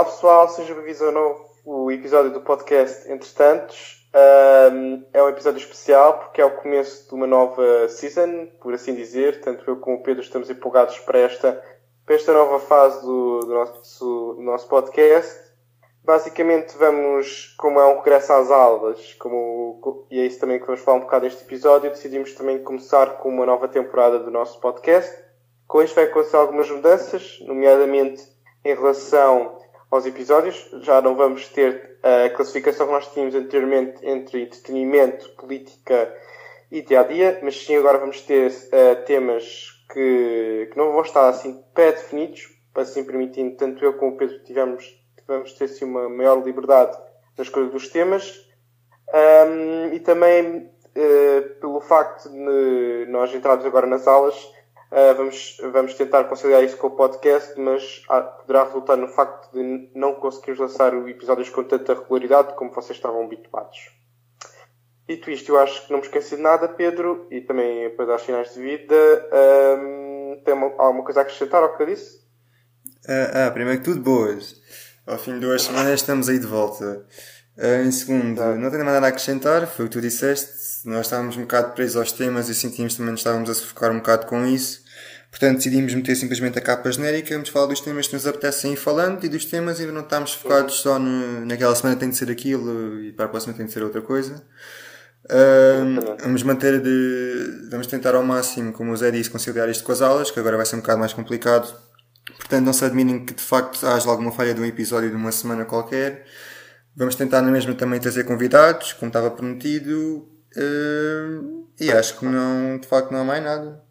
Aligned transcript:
Olá 0.00 0.08
pessoal, 0.08 0.48
sejam 0.48 0.76
bem-vindos 0.76 1.02
ao 1.02 1.12
novo 1.12 1.92
episódio 1.92 2.32
do 2.32 2.40
podcast 2.40 3.06
Entretantos. 3.12 4.08
Um, 4.72 5.04
é 5.12 5.22
um 5.22 5.28
episódio 5.28 5.58
especial 5.58 6.20
porque 6.20 6.40
é 6.40 6.44
o 6.46 6.56
começo 6.56 7.06
de 7.06 7.14
uma 7.14 7.26
nova 7.26 7.86
season, 7.86 8.46
por 8.62 8.72
assim 8.72 8.94
dizer. 8.94 9.42
Tanto 9.42 9.70
eu 9.70 9.76
como 9.76 9.98
o 9.98 10.02
Pedro 10.02 10.22
estamos 10.22 10.48
empolgados 10.48 10.98
para 11.00 11.18
esta, 11.18 11.62
para 12.06 12.14
esta 12.14 12.32
nova 12.32 12.58
fase 12.60 13.02
do, 13.02 13.40
do, 13.40 13.52
nosso, 13.52 14.34
do 14.38 14.42
nosso 14.42 14.66
podcast. 14.68 15.38
Basicamente 16.02 16.78
vamos, 16.78 17.54
como 17.58 17.78
é 17.78 17.84
um 17.84 17.98
regresso 17.98 18.32
às 18.32 18.50
aulas, 18.50 19.12
como, 19.18 20.06
e 20.10 20.18
é 20.18 20.24
isso 20.24 20.40
também 20.40 20.58
que 20.58 20.64
vamos 20.64 20.80
falar 20.80 20.96
um 20.96 21.02
bocado 21.02 21.26
neste 21.26 21.44
episódio, 21.44 21.90
decidimos 21.90 22.32
também 22.32 22.62
começar 22.62 23.18
com 23.18 23.28
uma 23.28 23.44
nova 23.44 23.68
temporada 23.68 24.18
do 24.18 24.30
nosso 24.30 24.60
podcast. 24.60 25.14
Com 25.68 25.82
isto 25.82 25.94
vai 25.94 26.04
acontecer 26.04 26.36
algumas 26.36 26.70
mudanças, 26.70 27.38
nomeadamente 27.42 28.26
em 28.64 28.74
relação 28.74 29.59
aos 29.90 30.06
episódios. 30.06 30.70
Já 30.82 31.00
não 31.00 31.16
vamos 31.16 31.48
ter 31.48 31.98
a 32.02 32.30
classificação 32.30 32.86
que 32.86 32.92
nós 32.92 33.12
tínhamos 33.12 33.34
anteriormente 33.34 34.06
entre 34.06 34.42
entretenimento, 34.42 35.28
política 35.30 36.14
e 36.70 36.82
dia 36.82 37.00
a 37.00 37.04
dia, 37.04 37.40
mas 37.42 37.64
sim 37.64 37.76
agora 37.76 37.98
vamos 37.98 38.20
ter 38.22 38.50
uh, 38.50 39.04
temas 39.04 39.84
que, 39.92 40.68
que 40.70 40.78
não 40.78 40.92
vão 40.92 41.02
estar 41.02 41.28
assim 41.28 41.62
pré-definidos, 41.74 42.48
assim 42.74 43.04
permitindo 43.04 43.56
tanto 43.56 43.84
eu 43.84 43.94
como 43.94 44.12
o 44.12 44.16
Pedro 44.16 44.38
tivemos 44.44 45.00
vamos 45.30 45.52
ter 45.52 45.64
assim, 45.66 45.84
uma 45.84 46.08
maior 46.08 46.44
liberdade 46.44 46.96
na 47.36 47.44
escolha 47.44 47.68
dos 47.68 47.88
temas. 47.88 48.48
Um, 49.12 49.92
e 49.92 50.00
também 50.00 50.56
uh, 50.66 51.60
pelo 51.60 51.80
facto 51.80 52.28
de 52.28 53.06
nós 53.08 53.34
entrarmos 53.34 53.64
agora 53.64 53.86
nas 53.86 54.06
aulas, 54.06 54.36
uh, 54.90 55.14
vamos, 55.16 55.56
vamos 55.72 55.94
tentar 55.94 56.24
conciliar 56.24 56.62
isso 56.62 56.76
com 56.76 56.88
o 56.88 56.90
podcast, 56.90 57.58
mas 57.58 58.02
ah, 58.08 58.22
poderá 58.22 58.64
resultar 58.64 58.96
no 58.96 59.08
facto 59.08 59.52
de 59.52 59.90
não 59.94 60.14
conseguirmos 60.14 60.60
lançar 60.60 60.94
episódios 61.08 61.48
com 61.50 61.64
tanta 61.64 61.94
regularidade 61.94 62.54
como 62.54 62.72
vocês 62.72 62.96
estavam 62.96 63.24
habituados. 63.24 64.00
Dito 65.08 65.30
isto, 65.30 65.50
eu 65.50 65.58
acho 65.58 65.86
que 65.86 65.90
não 65.90 65.98
me 65.98 66.04
esqueci 66.04 66.36
de 66.36 66.42
nada, 66.42 66.68
Pedro, 66.68 67.26
e 67.30 67.40
também 67.40 67.90
para 67.96 68.06
dar 68.06 68.20
sinais 68.20 68.54
de 68.54 68.60
vida. 68.60 68.94
Um, 69.76 70.40
tem 70.44 70.54
uma, 70.54 70.66
alguma 70.78 71.02
coisa 71.02 71.20
a 71.20 71.22
acrescentar 71.22 71.62
ao 71.62 71.76
que 71.76 71.82
eu 71.82 71.86
disse? 71.86 72.20
Ah, 73.08 73.46
ah, 73.46 73.50
primeiro 73.50 73.80
que 73.80 73.86
tudo, 73.86 74.00
boas. 74.00 74.60
Ao 75.04 75.18
fim 75.18 75.34
de 75.34 75.40
duas 75.40 75.62
semanas 75.62 75.94
estamos 75.94 76.28
aí 76.28 76.38
de 76.38 76.46
volta. 76.46 77.04
Uh, 77.60 77.86
em 77.86 77.92
segundo, 77.92 78.40
não 78.56 78.70
tenho 78.70 78.84
nada 78.84 79.04
a 79.04 79.08
acrescentar, 79.10 79.66
foi 79.66 79.84
o 79.84 79.88
que 79.88 79.92
tu 79.92 80.00
disseste. 80.00 80.86
Nós 80.86 81.06
estávamos 81.06 81.36
um 81.36 81.42
bocado 81.42 81.74
presos 81.74 81.96
aos 81.96 82.10
temas 82.10 82.48
e 82.48 82.54
sentimos 82.54 82.94
também 82.94 83.12
que 83.12 83.20
estávamos 83.20 83.50
a 83.50 83.54
sufocar 83.54 83.92
um 83.92 83.98
bocado 83.98 84.26
com 84.26 84.46
isso. 84.46 84.80
Portanto, 85.30 85.58
decidimos 85.58 85.94
meter 85.94 86.16
simplesmente 86.16 86.58
a 86.58 86.62
capa 86.62 86.90
genérica, 86.90 87.34
vamos 87.34 87.50
falar 87.50 87.66
dos 87.66 87.80
temas 87.80 88.08
que 88.08 88.14
nos 88.14 88.26
apetecem 88.26 88.72
ir 88.72 88.76
falando 88.76 89.22
e 89.22 89.28
dos 89.28 89.44
temas 89.44 89.78
e 89.78 89.86
não 89.86 90.00
estamos 90.00 90.32
focados 90.32 90.76
só 90.76 90.98
no, 90.98 91.44
naquela 91.44 91.74
semana 91.74 91.96
tem 91.96 92.08
de 92.08 92.16
ser 92.16 92.30
aquilo 92.30 93.00
e 93.04 93.12
para 93.12 93.26
a 93.26 93.28
próxima 93.28 93.54
tem 93.54 93.66
de 93.66 93.72
ser 93.72 93.82
outra 93.82 94.00
coisa. 94.00 94.42
Uh, 95.26 96.16
vamos 96.22 96.42
manter 96.42 96.80
de, 96.80 97.68
vamos 97.70 97.86
tentar 97.86 98.14
ao 98.14 98.24
máximo, 98.24 98.72
como 98.72 98.90
o 98.90 98.96
Zé 98.96 99.10
disse, 99.10 99.30
conciliar 99.30 99.68
isto 99.68 99.84
com 99.84 99.92
as 99.92 100.00
aulas, 100.00 100.30
que 100.30 100.40
agora 100.40 100.56
vai 100.56 100.66
ser 100.66 100.76
um 100.76 100.80
bocado 100.80 100.98
mais 100.98 101.12
complicado 101.12 101.72
Portanto, 102.50 102.64
não 102.64 102.72
se 102.72 102.84
admirem 102.84 103.24
que 103.24 103.34
de 103.34 103.42
facto 103.42 103.86
haja 103.86 104.08
alguma 104.08 104.32
falha 104.32 104.54
de 104.54 104.60
um 104.60 104.64
episódio 104.64 105.10
de 105.10 105.16
uma 105.16 105.30
semana 105.30 105.64
qualquer. 105.64 106.26
Vamos 106.96 107.14
tentar 107.14 107.40
na 107.42 107.50
mesma 107.50 107.74
também 107.74 108.00
trazer 108.00 108.24
convidados, 108.24 108.92
como 108.92 109.08
estava 109.08 109.30
prometido. 109.30 110.28
Uh, 110.56 111.66
e 111.80 111.90
acho 111.92 112.18
que 112.18 112.26
não, 112.26 112.78
de 112.78 112.86
facto 112.86 113.10
não 113.12 113.20
há 113.20 113.24
mais 113.24 113.42
nada. 113.42 113.82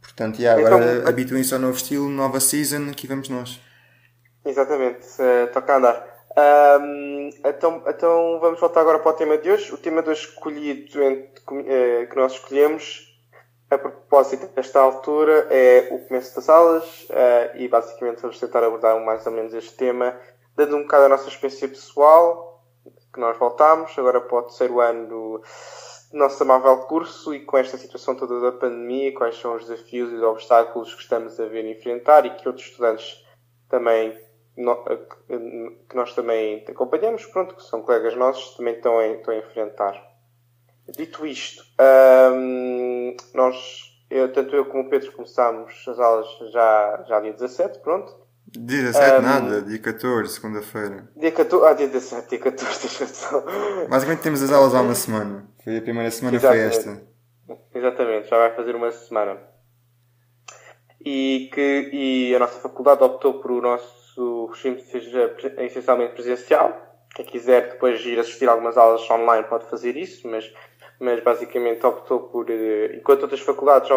Portanto, 0.00 0.40
e 0.40 0.48
agora 0.48 0.96
então, 0.96 1.08
habituem-se 1.08 1.54
ao 1.54 1.60
novo 1.60 1.76
estilo, 1.76 2.08
nova 2.08 2.40
season, 2.40 2.90
aqui 2.90 3.06
vamos 3.06 3.28
nós. 3.28 3.60
Exatamente, 4.44 5.06
uh, 5.20 5.52
toca 5.52 5.74
a 5.74 5.76
andar. 5.76 6.18
Um, 6.80 7.30
então, 7.44 7.82
então 7.86 8.38
vamos 8.40 8.60
voltar 8.60 8.80
agora 8.80 8.98
para 8.98 9.10
o 9.10 9.14
tema 9.14 9.38
de 9.38 9.50
hoje. 9.50 9.72
O 9.72 9.76
tema 9.76 10.02
de 10.02 10.10
hoje 10.10 10.28
escolhido, 10.28 11.02
entre, 11.02 11.44
uh, 11.50 12.08
que 12.08 12.16
nós 12.16 12.32
escolhemos 12.32 13.08
a 13.70 13.76
propósito 13.76 14.46
desta 14.54 14.80
altura 14.80 15.46
é 15.50 15.88
o 15.90 15.98
começo 15.98 16.34
das 16.34 16.48
aulas 16.48 16.84
uh, 17.10 17.56
e 17.56 17.68
basicamente 17.68 18.22
vamos 18.22 18.40
tentar 18.40 18.64
abordar 18.64 18.98
mais 19.04 19.26
ou 19.26 19.32
menos 19.32 19.52
este 19.52 19.74
tema, 19.74 20.16
dando 20.58 20.76
um 20.76 20.82
bocado 20.82 21.04
a 21.04 21.08
nossa 21.08 21.28
experiência 21.28 21.68
pessoal, 21.68 22.64
que 23.14 23.20
nós 23.20 23.38
voltámos 23.38 23.96
agora 23.96 24.20
para 24.20 24.38
o 24.38 24.42
terceiro 24.42 24.80
ano 24.80 25.08
do 25.08 25.42
nosso 26.12 26.42
amável 26.42 26.78
curso 26.78 27.32
e 27.32 27.44
com 27.44 27.56
esta 27.56 27.78
situação 27.78 28.16
toda 28.16 28.40
da 28.40 28.52
pandemia, 28.52 29.14
quais 29.14 29.36
são 29.38 29.54
os 29.54 29.66
desafios 29.66 30.10
e 30.10 30.16
os 30.16 30.22
obstáculos 30.22 30.94
que 30.94 31.02
estamos 31.02 31.38
a 31.38 31.46
ver 31.46 31.64
enfrentar 31.64 32.26
e 32.26 32.30
que 32.30 32.48
outros 32.48 32.66
estudantes 32.66 33.24
também 33.68 34.18
que 35.88 35.94
nós 35.96 36.12
também 36.14 36.64
acompanhamos, 36.68 37.24
pronto, 37.26 37.54
que 37.54 37.62
são 37.62 37.80
colegas 37.80 38.16
nossos, 38.16 38.56
também 38.56 38.74
estão 38.74 38.98
a, 38.98 39.06
estão 39.06 39.32
a 39.32 39.36
enfrentar. 39.36 40.08
Dito 40.88 41.24
isto, 41.24 41.62
hum, 42.34 43.16
nós, 43.32 43.96
eu, 44.10 44.32
tanto 44.32 44.56
eu 44.56 44.64
como 44.64 44.82
o 44.82 44.90
Pedro 44.90 45.12
começámos 45.12 45.86
as 45.86 46.00
aulas 46.00 46.26
já, 46.50 47.04
já 47.06 47.20
dia 47.20 47.32
17, 47.32 47.78
pronto. 47.78 48.27
Dia 48.56 48.82
17 48.82 49.18
um, 49.18 49.22
nada, 49.22 49.62
dia 49.62 49.78
14, 49.78 50.32
segunda-feira. 50.32 51.08
Dia 51.16 51.32
14, 51.32 51.66
ah, 51.66 51.72
dia 51.74 51.88
17, 51.88 52.28
dia 52.30 52.38
14, 52.38 52.80
deixa 52.80 53.06
só. 53.06 53.44
Basicamente 53.88 54.22
temos 54.22 54.42
as 54.42 54.50
aulas 54.50 54.74
há 54.74 54.80
uma 54.80 54.94
semana. 54.94 55.46
Foi 55.62 55.76
a 55.76 55.82
primeira 55.82 56.10
semana, 56.10 56.36
Exatamente. 56.36 56.74
foi 56.74 56.94
esta. 56.94 57.08
Exatamente, 57.74 58.28
já 58.28 58.38
vai 58.38 58.54
fazer 58.54 58.74
uma 58.74 58.90
semana. 58.90 59.38
E, 61.04 61.50
que, 61.52 61.90
e 61.92 62.34
a 62.34 62.38
nossa 62.38 62.58
faculdade 62.60 63.02
optou 63.02 63.34
por 63.34 63.50
o 63.50 63.60
nosso 63.60 64.46
regime 64.46 64.80
seja 64.80 65.36
essencialmente 65.58 66.14
presencial. 66.14 66.86
Quem 67.14 67.24
quiser 67.24 67.72
depois 67.72 68.00
ir 68.04 68.18
assistir 68.18 68.48
algumas 68.48 68.76
aulas 68.76 69.08
online 69.10 69.46
pode 69.48 69.68
fazer 69.68 69.96
isso, 69.96 70.26
mas 70.28 70.50
mas 71.00 71.22
basicamente 71.22 71.84
optou 71.86 72.20
por, 72.20 72.50
eh, 72.50 72.96
enquanto 72.96 73.22
outras 73.22 73.40
faculdades 73.40 73.88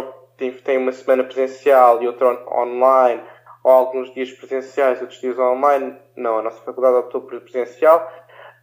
têm 0.63 0.77
uma 0.77 0.91
semana 0.91 1.23
presencial 1.23 2.01
e 2.01 2.07
outra 2.07 2.27
online, 2.51 3.21
ou 3.63 3.71
alguns 3.71 4.13
dias 4.13 4.31
presenciais 4.31 5.01
outros 5.01 5.19
dias 5.19 5.37
online, 5.37 5.97
não, 6.15 6.39
a 6.39 6.41
nossa 6.41 6.61
faculdade 6.61 6.97
optou 6.97 7.21
por 7.21 7.39
presencial. 7.41 8.11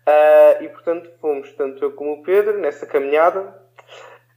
Uh, 0.09 0.62
e 0.64 0.69
portanto 0.69 1.10
fomos, 1.20 1.53
tanto 1.53 1.84
eu 1.84 1.92
como 1.92 2.14
o 2.14 2.22
Pedro, 2.22 2.59
nessa 2.59 2.86
caminhada, 2.86 3.54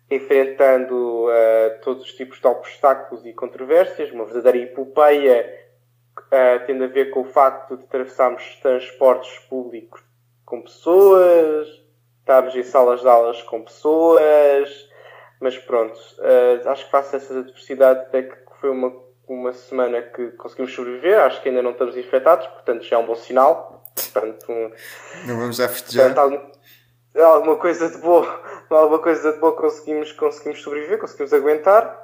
enfrentando 0.09 1.27
uh, 1.27 1.81
todos 1.81 2.03
os 2.03 2.13
tipos 2.13 2.39
de 2.39 2.47
obstáculos 2.47 3.25
e 3.25 3.31
controvérsias, 3.31 4.11
uma 4.11 4.25
verdadeira 4.25 4.57
epopeia, 4.57 5.61
uh, 6.19 6.66
tendo 6.66 6.83
a 6.83 6.88
ver 6.88 7.11
com 7.11 7.21
o 7.21 7.25
facto 7.25 7.77
de 7.77 7.85
atravessarmos 7.85 8.57
transportes 8.61 9.39
públicos 9.45 10.03
com 10.45 10.61
pessoas, 10.61 11.67
estarmos 12.19 12.53
em 12.53 12.63
salas 12.63 13.00
de 13.00 13.07
aulas 13.07 13.41
com 13.44 13.63
pessoas, 13.63 14.89
mas 15.39 15.57
pronto, 15.57 15.97
uh, 16.19 16.69
acho 16.69 16.85
que 16.85 16.91
face 16.91 17.16
a 17.16 17.17
essa 17.17 17.39
adversidade 17.39 18.01
até 18.01 18.23
que 18.23 18.35
foi 18.59 18.69
uma, 18.69 18.94
uma 19.34 19.53
semana 19.53 20.02
que 20.02 20.31
conseguimos 20.31 20.74
sobreviver, 20.74 21.19
acho 21.19 21.42
que 21.42 21.50
ainda 21.50 21.62
não 21.62 21.72
estamos 21.72 21.96
infectados, 21.96 22.47
portanto 22.47 22.84
já 22.84 22.97
é 22.97 23.00
um 23.00 23.06
bom 23.06 23.16
sinal. 23.16 23.81
Portanto, 23.96 24.47
não 25.25 25.38
vamos 25.38 25.58
já 25.58 25.68
festejar. 25.68 26.14
Portanto, 26.14 26.59
alguma 27.16 27.58
coisa 27.58 27.90
de 27.90 27.97
boa, 27.97 28.42
alguma 28.69 29.00
coisa 29.00 29.34
de 29.34 29.40
boa 29.40 29.56
conseguimos, 29.56 30.12
conseguimos 30.14 30.62
sobreviver, 30.62 30.97
conseguimos 30.97 31.34
aguentar. 31.34 32.00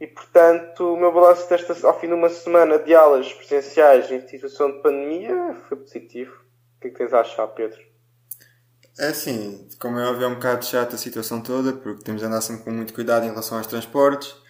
E 0.00 0.06
portanto, 0.06 0.92
o 0.92 0.96
meu 0.96 1.12
balanço 1.12 1.48
desta, 1.48 1.74
ao 1.86 1.98
fim 1.98 2.08
de 2.08 2.14
uma 2.14 2.28
semana 2.28 2.78
de 2.78 2.94
aulas 2.94 3.32
presenciais 3.32 4.10
em 4.10 4.26
situação 4.26 4.70
de 4.70 4.82
pandemia 4.82 5.56
foi 5.68 5.78
positivo. 5.78 6.34
O 6.76 6.80
que 6.80 6.88
é 6.88 6.90
que 6.90 6.98
tens 6.98 7.12
a 7.14 7.20
achar, 7.20 7.46
Pedro? 7.48 7.80
É 8.98 9.08
assim, 9.08 9.68
como 9.80 9.98
é 9.98 10.08
óbvio, 10.08 10.24
é 10.24 10.28
um 10.28 10.34
bocado 10.34 10.64
chato 10.64 10.94
a 10.94 10.98
situação 10.98 11.40
toda, 11.40 11.72
porque 11.72 12.02
temos 12.02 12.20
de 12.20 12.26
andar 12.26 12.40
sempre 12.40 12.64
com 12.64 12.70
muito 12.70 12.92
cuidado 12.92 13.24
em 13.24 13.30
relação 13.30 13.58
aos 13.58 13.66
transportes. 13.66 14.43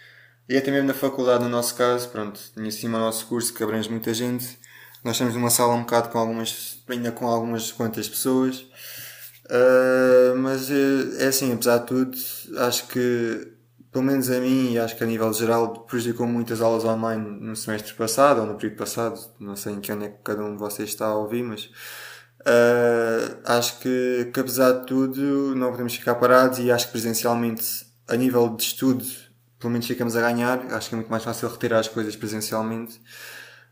E 0.49 0.57
até 0.57 0.71
mesmo 0.71 0.89
na 0.89 0.95
faculdade, 0.95 1.43
no 1.43 1.49
nosso 1.49 1.75
caso, 1.75 2.09
pronto, 2.11 2.41
em 2.59 2.71
cima 2.71 2.99
do 2.99 3.05
nosso 3.05 3.27
curso 3.27 3.53
que 3.55 3.63
abrange 3.63 3.89
muita 3.89 4.13
gente. 4.13 4.59
Nós 5.03 5.17
estamos 5.17 5.35
numa 5.35 5.51
sala 5.51 5.75
um 5.75 5.81
bocado 5.81 6.11
com 6.11 6.19
algumas, 6.19 6.83
ainda 6.89 7.13
com 7.13 7.27
algumas 7.27 7.73
quantas 7.73 8.09
pessoas. 8.09 8.67
Uh, 9.47 10.37
mas 10.39 10.71
é, 10.71 11.25
é 11.25 11.27
assim, 11.29 11.53
apesar 11.53 11.79
de 11.79 11.87
tudo, 11.87 12.17
acho 12.59 12.87
que, 12.89 13.53
pelo 13.93 14.05
menos 14.05 14.31
a 14.31 14.39
mim 14.41 14.73
e 14.73 14.79
acho 14.79 14.97
que 14.97 15.05
a 15.05 15.07
nível 15.07 15.33
geral, 15.33 15.85
prejudicou 15.87 16.27
muitas 16.27 16.61
aulas 16.61 16.85
online 16.85 17.41
no 17.41 17.57
semestre 17.57 17.95
passado 17.95 18.41
ou 18.41 18.47
no 18.47 18.55
período 18.57 18.77
passado. 18.79 19.19
Não 19.41 19.57
sei 19.57 19.75
em 19.75 19.81
que 19.81 19.93
ano 19.93 20.05
é 20.05 20.09
que 20.09 20.19
cada 20.23 20.43
um 20.43 20.53
de 20.53 20.59
vocês 20.59 20.91
está 20.91 21.07
a 21.07 21.17
ouvir, 21.17 21.43
mas 21.43 21.71
Uh, 22.47 23.41
acho 23.47 23.79
que, 23.79 24.31
que, 24.33 24.39
apesar 24.39 24.73
de 24.73 24.87
tudo, 24.87 25.55
não 25.57 25.71
podemos 25.71 25.95
ficar 25.95 26.15
parados 26.17 26.59
e 26.59 26.71
acho 26.71 26.87
que 26.87 26.93
presencialmente, 26.93 27.87
a 28.07 28.17
nível 28.17 28.51
de 28.51 28.63
estudo, 28.63 29.03
pelo 29.65 29.73
menos 29.73 29.87
ficamos 29.87 30.15
a 30.15 30.21
ganhar. 30.21 30.61
Acho 30.75 30.91
que 30.91 30.95
é 30.95 30.99
muito 30.99 31.11
mais 31.11 31.25
fácil 31.25 31.49
retirar 31.49 31.79
as 31.79 31.89
coisas 31.89 32.15
presencialmente. 32.15 33.01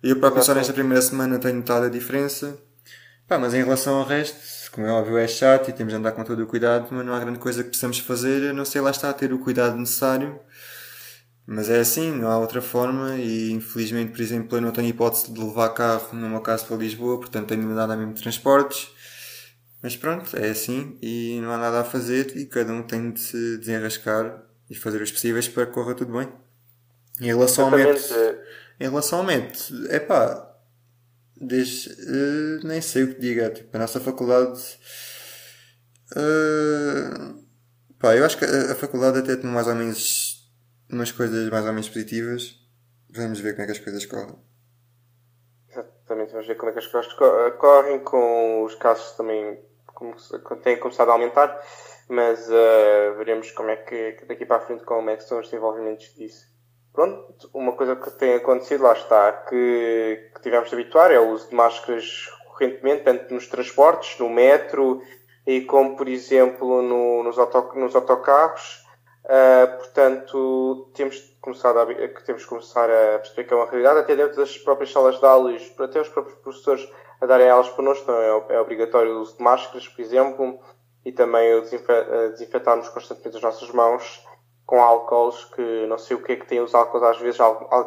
E 0.02 0.08
eu 0.08 0.18
próprio 0.18 0.42
só 0.42 0.54
nesta 0.54 0.72
primeira 0.72 1.02
semana 1.02 1.38
tenho 1.38 1.56
notado 1.56 1.84
a 1.84 1.88
diferença. 1.90 2.58
Pá, 3.28 3.38
mas 3.38 3.52
em 3.52 3.62
relação 3.62 3.96
ao 3.96 4.06
resto, 4.06 4.70
como 4.72 4.86
é 4.86 4.90
óbvio, 4.90 5.18
é 5.18 5.28
chato 5.28 5.68
e 5.68 5.72
temos 5.72 5.92
de 5.92 5.98
andar 5.98 6.12
com 6.12 6.24
todo 6.24 6.42
o 6.42 6.46
cuidado, 6.46 6.88
mas 6.90 7.04
não 7.04 7.12
há 7.12 7.20
grande 7.20 7.38
coisa 7.38 7.62
que 7.62 7.70
possamos 7.70 7.98
fazer, 7.98 8.50
a 8.50 8.52
não 8.54 8.64
sei 8.64 8.80
lá 8.80 8.90
está, 8.90 9.12
ter 9.12 9.34
o 9.34 9.38
cuidado 9.38 9.76
necessário. 9.76 10.40
Mas 11.46 11.68
é 11.68 11.78
assim, 11.80 12.10
não 12.10 12.30
há 12.30 12.38
outra 12.38 12.62
forma 12.62 13.16
e 13.16 13.52
infelizmente, 13.52 14.12
por 14.12 14.20
exemplo, 14.22 14.56
eu 14.56 14.62
não 14.62 14.70
tenho 14.70 14.88
hipótese 14.88 15.30
de 15.30 15.38
levar 15.38 15.68
carro 15.74 16.16
no 16.16 16.26
meu 16.30 16.40
caso 16.40 16.64
para 16.64 16.76
Lisboa, 16.76 17.18
portanto 17.18 17.48
tenho 17.48 17.62
me 17.62 17.74
dado 17.74 17.92
a 17.92 17.96
mesmo 17.96 18.14
transportes. 18.14 18.88
Mas 19.82 19.94
pronto, 19.94 20.34
é 20.38 20.48
assim 20.48 20.96
e 21.02 21.38
não 21.42 21.52
há 21.52 21.58
nada 21.58 21.80
a 21.80 21.84
fazer 21.84 22.34
e 22.36 22.46
cada 22.46 22.72
um 22.72 22.82
tem 22.82 23.10
de 23.10 23.20
se 23.20 23.58
desenrascar 23.58 24.51
e 24.72 24.74
fazer 24.74 25.02
os 25.02 25.12
possíveis 25.12 25.46
para 25.46 25.66
que 25.66 25.72
corra 25.72 25.94
tudo 25.94 26.16
bem. 26.16 26.32
Em 27.20 27.26
relação 27.26 27.66
ao 27.66 27.70
método, 27.70 28.38
em 28.80 28.88
relação 28.88 29.18
ao 29.18 29.24
método, 29.24 29.92
é 29.92 30.00
pá, 30.00 30.50
desde, 31.36 31.90
uh, 31.90 32.66
nem 32.66 32.80
sei 32.80 33.02
o 33.02 33.14
que 33.14 33.20
diga, 33.20 33.50
tipo, 33.50 33.76
a 33.76 33.80
nossa 33.80 34.00
faculdade, 34.00 34.58
uh, 36.16 37.44
pá, 37.98 38.16
eu 38.16 38.24
acho 38.24 38.38
que 38.38 38.46
a, 38.46 38.72
a 38.72 38.74
faculdade 38.74 39.18
até 39.18 39.36
tem 39.36 39.50
mais 39.50 39.66
ou 39.66 39.74
menos 39.74 40.50
umas 40.90 41.12
coisas 41.12 41.50
mais 41.50 41.66
ou 41.66 41.72
menos 41.72 41.90
positivas. 41.90 42.58
Vamos 43.10 43.40
ver 43.40 43.52
como 43.52 43.64
é 43.64 43.66
que 43.66 43.72
as 43.72 43.78
coisas 43.78 44.06
correm. 44.06 44.38
Exatamente, 45.68 46.32
vamos 46.32 46.46
ver 46.46 46.54
como 46.54 46.70
é 46.70 46.72
que 46.72 46.78
as 46.78 46.86
coisas 46.86 47.12
correm 47.58 48.00
com 48.00 48.64
os 48.64 48.74
casos 48.76 49.12
também 49.18 49.60
como, 49.84 50.16
têm 50.62 50.80
começado 50.80 51.10
a 51.10 51.12
aumentar, 51.12 51.60
mas 52.12 52.46
uh, 52.48 53.16
veremos 53.16 53.50
como 53.52 53.70
é 53.70 53.76
que 53.76 54.18
daqui 54.26 54.44
para 54.44 54.58
a 54.58 54.60
frente 54.60 54.84
como 54.84 55.08
é 55.08 55.16
que 55.16 55.24
são 55.24 55.40
os 55.40 55.46
desenvolvimentos 55.46 56.14
disso. 56.14 56.46
Pronto, 56.92 57.48
uma 57.54 57.72
coisa 57.72 57.96
que 57.96 58.10
tem 58.10 58.34
acontecido, 58.34 58.82
lá 58.82 58.92
está, 58.92 59.32
que, 59.48 60.30
que 60.34 60.42
tivemos 60.42 60.68
de 60.68 60.74
habituar 60.74 61.10
é 61.10 61.18
o 61.18 61.30
uso 61.30 61.48
de 61.48 61.54
máscaras 61.54 62.28
correntemente, 62.50 63.04
tanto 63.04 63.32
nos 63.32 63.46
transportes, 63.46 64.18
no 64.18 64.28
metro 64.28 65.00
e 65.46 65.62
como, 65.62 65.96
por 65.96 66.06
exemplo, 66.06 66.82
no, 66.82 67.22
nos, 67.22 67.38
auto, 67.38 67.72
nos 67.78 67.96
autocarros. 67.96 68.86
Uh, 69.24 69.78
portanto, 69.78 70.90
temos 70.94 71.14
de, 71.14 71.36
começar 71.40 71.74
a, 71.78 71.86
temos 72.26 72.42
de 72.42 72.48
começar 72.48 72.90
a 72.90 73.20
perceber 73.20 73.44
que 73.44 73.54
é 73.54 73.56
uma 73.56 73.66
realidade, 73.66 74.00
até 74.00 74.14
dentro 74.14 74.36
das 74.36 74.58
próprias 74.58 74.92
salas 74.92 75.18
de 75.18 75.24
aulas, 75.24 75.74
até 75.78 75.98
os 75.98 76.10
próprios 76.10 76.38
professores 76.40 76.86
a 77.22 77.26
darem 77.26 77.48
aulas 77.48 77.70
connosco, 77.70 78.10
não 78.10 78.18
é, 78.18 78.54
é 78.54 78.60
obrigatório 78.60 79.16
o 79.16 79.20
uso 79.20 79.38
de 79.38 79.42
máscaras, 79.42 79.88
por 79.88 80.02
exemplo, 80.02 80.60
e 81.04 81.12
também 81.12 81.54
o 81.54 81.62
desinfetarmos 81.62 82.88
constantemente 82.88 83.36
as 83.36 83.42
nossas 83.42 83.70
mãos 83.70 84.24
com 84.64 84.80
álcools 84.80 85.44
que 85.46 85.86
não 85.86 85.98
sei 85.98 86.16
o 86.16 86.22
que 86.22 86.32
é 86.32 86.36
que 86.36 86.46
tem 86.46 86.60
os 86.60 86.74
álcools, 86.74 87.04
às 87.04 87.18
vezes 87.18 87.38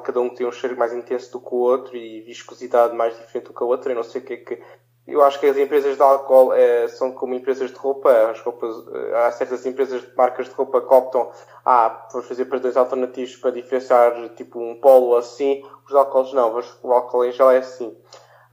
cada 0.04 0.20
um 0.20 0.30
tem 0.30 0.46
um 0.46 0.52
cheiro 0.52 0.78
mais 0.78 0.94
intenso 0.94 1.32
do 1.32 1.40
que 1.40 1.54
o 1.54 1.58
outro 1.58 1.96
e 1.96 2.22
viscosidade 2.22 2.96
mais 2.96 3.18
diferente 3.18 3.48
do 3.48 3.54
que 3.54 3.64
a 3.64 3.66
outra, 3.66 3.92
e 3.92 3.96
não 3.96 4.04
sei 4.04 4.22
o 4.22 4.24
que 4.24 4.34
é 4.34 4.38
que. 4.38 4.64
Eu 5.08 5.24
acho 5.24 5.40
que 5.40 5.46
as 5.46 5.58
empresas 5.58 5.96
de 5.96 6.02
álcool 6.02 6.52
é, 6.54 6.88
são 6.88 7.12
como 7.12 7.36
empresas 7.36 7.72
de 7.72 7.78
roupa, 7.78 8.12
as 8.32 8.42
roupas, 8.42 8.76
eh, 8.92 9.16
há 9.16 9.32
certas 9.32 9.64
empresas 9.66 10.02
de 10.02 10.16
marcas 10.16 10.50
de 10.50 10.56
roupa 10.56 10.82
que 10.82 10.94
optam, 10.94 11.32
ah, 11.64 12.08
vamos 12.12 12.28
fazer 12.28 12.46
padrões 12.46 12.76
alternativos 12.76 13.36
para 13.36 13.52
diferenciar 13.52 14.30
tipo 14.30 14.60
um 14.60 14.80
polo 14.80 15.16
assim, 15.16 15.64
os 15.88 15.94
álcools 15.94 16.34
não, 16.34 16.60
o 16.82 16.92
álcool 16.92 17.26
em 17.26 17.32
gel 17.32 17.52
é 17.52 17.58
assim. 17.58 17.96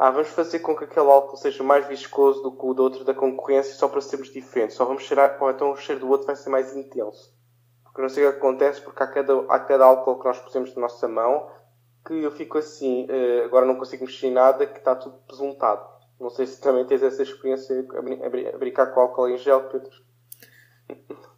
Ah, 0.03 0.11
vamos 0.11 0.31
fazer 0.31 0.59
com 0.59 0.75
que 0.77 0.83
aquele 0.83 1.07
álcool 1.07 1.37
seja 1.37 1.63
mais 1.63 1.87
viscoso 1.87 2.43
do 2.43 2.51
que 2.51 2.67
o 2.67 2.75
do 2.75 2.83
outro 2.83 3.05
da 3.05 3.15
concorrência 3.15 3.73
só 3.75 3.87
para 3.87 4.01
sermos 4.01 4.33
diferentes, 4.33 4.75
só 4.75 4.85
vamos 4.85 5.05
cheirar, 5.05 5.39
ou 5.41 5.49
então 5.49 5.71
o 5.71 5.77
cheiro 5.77 6.01
do 6.01 6.09
outro 6.09 6.27
vai 6.27 6.35
ser 6.35 6.51
mais 6.51 6.75
intenso. 6.75 7.33
Porque 7.85 8.03
não 8.03 8.09
sei 8.09 8.27
o 8.27 8.33
que 8.33 8.39
acontece, 8.39 8.81
porque 8.81 9.01
há 9.01 9.07
cada, 9.07 9.33
há 9.49 9.61
cada 9.61 9.85
álcool 9.85 10.19
que 10.19 10.25
nós 10.25 10.41
pusemos 10.41 10.75
na 10.75 10.83
nossa 10.83 11.07
mão 11.07 11.49
que 12.05 12.21
eu 12.21 12.33
fico 12.33 12.59
assim, 12.59 13.07
uh, 13.07 13.45
agora 13.45 13.65
não 13.65 13.77
consigo 13.77 14.05
mexer 14.05 14.33
nada, 14.33 14.67
que 14.67 14.79
está 14.79 14.97
tudo 14.97 15.19
pesuntado. 15.29 15.89
Não 16.19 16.31
sei 16.31 16.49
se 16.49 16.61
também 16.61 16.85
tens 16.85 17.05
essa 17.05 17.23
experiência 17.23 17.87
a, 17.95 18.59
brincar 18.59 18.87
com 18.87 19.03
álcool 19.03 19.29
em 19.29 19.39
gel, 19.39 19.69
Pedro. 19.69 19.93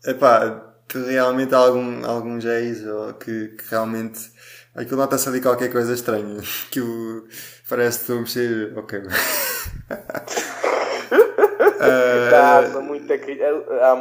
Epá, 0.07 0.75
que 0.89 0.97
realmente 0.97 1.55
há 1.55 1.59
algum, 1.59 2.07
algum 2.07 2.41
géis 2.41 2.83
que, 3.21 3.49
que 3.49 3.69
realmente 3.69 4.33
aquilo 4.75 4.97
nota-se 4.99 5.29
ali 5.29 5.41
qualquer 5.41 5.71
coisa 5.71 5.93
estranha. 5.95 6.41
Que 6.71 6.81
o, 6.81 7.27
parece 7.69 7.99
que 7.99 8.03
estou 8.05 8.19
a 8.19 8.21
mexer. 8.21 8.73
Ok. 8.77 9.03
dá 12.31 12.59
asa 12.59 12.81
muita, 12.81 13.17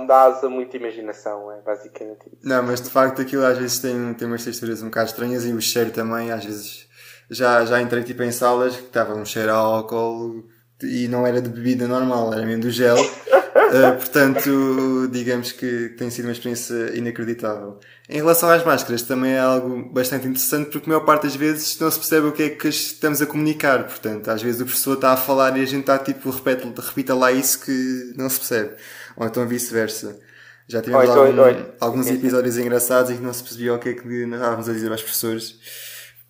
dá 0.08 0.24
asa 0.24 0.50
muita 0.50 0.78
imaginação, 0.78 1.52
é 1.52 1.62
basicamente 1.62 2.28
isso. 2.28 2.48
Não, 2.48 2.64
mas 2.64 2.82
de 2.82 2.90
facto 2.90 3.22
aquilo 3.22 3.46
às 3.46 3.58
vezes 3.58 3.80
tem, 3.80 4.14
tem 4.14 4.28
umas 4.28 4.44
texturas 4.44 4.82
um 4.82 4.86
bocado 4.86 5.10
estranhas 5.10 5.46
e 5.46 5.54
o 5.54 5.62
cheiro 5.62 5.92
também, 5.92 6.32
às 6.32 6.46
vezes 6.46 6.88
já, 7.30 7.66
já 7.66 7.82
entrei 7.82 8.04
tipo 8.04 8.24
em 8.24 8.32
salas 8.32 8.76
que 8.76 8.84
estava 8.84 9.14
um 9.14 9.26
cheiro 9.26 9.52
a 9.52 9.56
álcool 9.56 10.44
e 10.82 11.08
não 11.08 11.26
era 11.26 11.42
de 11.42 11.50
bebida 11.50 11.88
normal, 11.88 12.34
era 12.34 12.46
mesmo 12.46 12.64
do 12.64 12.72
gel. 12.72 12.98
Uh, 13.74 13.98
portanto, 13.98 15.08
digamos 15.12 15.52
que 15.52 15.90
tem 15.98 16.10
sido 16.12 16.26
uma 16.26 16.32
experiência 16.32 16.96
inacreditável. 16.96 17.80
Em 18.08 18.18
relação 18.18 18.50
às 18.50 18.64
máscaras, 18.64 19.02
também 19.02 19.34
é 19.34 19.40
algo 19.40 19.90
bastante 19.92 20.28
interessante 20.28 20.70
porque 20.70 20.88
a 20.88 20.94
maior 20.94 21.06
parte 21.06 21.24
das 21.24 21.36
vezes 21.36 21.80
não 21.80 21.90
se 21.90 21.98
percebe 21.98 22.28
o 22.28 22.32
que 22.32 22.44
é 22.44 22.50
que 22.50 22.68
estamos 22.68 23.20
a 23.22 23.26
comunicar. 23.26 23.84
Portanto, 23.86 24.30
às 24.30 24.44
vezes 24.44 24.62
o 24.62 24.66
professor 24.66 24.94
está 24.94 25.14
a 25.14 25.18
falar 25.18 25.58
e 25.58 25.62
a 25.62 25.66
gente 25.66 25.82
está 25.82 25.98
tipo, 25.98 26.30
repete, 26.30 26.72
repita 26.80 27.16
lá 27.16 27.32
isso 27.32 27.66
que 27.66 28.14
não 28.16 28.30
se 28.30 28.40
percebe. 28.40 28.76
Ou 29.18 29.26
então 29.26 29.48
vice-versa. 29.48 30.20
Já 30.68 30.82
tivemos 30.82 31.10
então, 31.10 31.26
algum, 31.26 31.66
alguns 31.80 32.08
episódios 32.10 32.58
engraçados 32.58 33.12
em 33.12 33.18
que 33.18 33.24
não 33.24 33.34
se 33.34 33.44
percebia 33.44 33.74
o 33.74 33.80
que 33.80 33.90
é 33.90 33.94
que 33.94 34.08
estávamos 34.08 34.70
a 34.70 34.74
dizer 34.74 34.92
aos 34.92 35.02
professores 35.02 35.60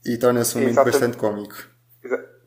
e 0.05 0.17
torna-se 0.17 0.57
um 0.57 0.61
momento 0.61 0.83
bastante 0.83 1.17
cómico. 1.17 1.55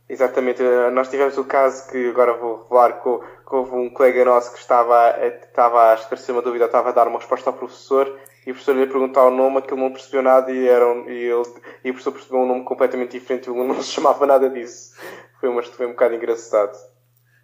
Exatamente, 0.08 0.62
nós 0.92 1.08
tivemos 1.08 1.36
o 1.36 1.44
caso 1.44 1.88
que 1.90 2.08
agora 2.08 2.36
vou 2.38 2.62
revelar 2.62 3.02
que, 3.02 3.08
que 3.46 3.54
houve 3.54 3.76
um 3.76 3.88
colega 3.88 4.24
nosso 4.24 4.52
que 4.52 4.58
estava, 4.58 5.14
estava 5.24 5.92
a 5.92 5.94
esclarecer 5.94 6.34
uma 6.34 6.42
dúvida, 6.42 6.64
estava 6.64 6.88
a 6.88 6.92
dar 6.92 7.06
uma 7.06 7.20
resposta 7.20 7.48
ao 7.48 7.56
professor 7.56 8.08
e 8.44 8.50
o 8.50 8.54
professor 8.54 8.76
lhe 8.76 8.86
perguntar 8.86 9.24
o 9.24 9.30
nome, 9.30 9.58
aquilo 9.58 9.80
não 9.80 9.92
percebeu 9.92 10.22
nada 10.22 10.50
e, 10.50 10.66
era 10.68 10.86
um, 10.86 11.08
e, 11.08 11.16
ele, 11.16 11.44
e 11.84 11.90
o 11.90 11.94
professor 11.94 12.12
percebeu 12.12 12.40
um 12.40 12.46
nome 12.46 12.64
completamente 12.64 13.12
diferente 13.18 13.46
e 13.46 13.50
o 13.50 13.54
não 13.64 13.80
se 13.80 13.92
chamava 13.92 14.26
nada 14.26 14.50
disso. 14.50 14.96
Foi, 15.40 15.48
uma, 15.48 15.62
foi 15.62 15.86
um 15.86 15.90
bocado 15.90 16.14
engraçado. 16.14 16.76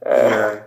É. 0.05 0.65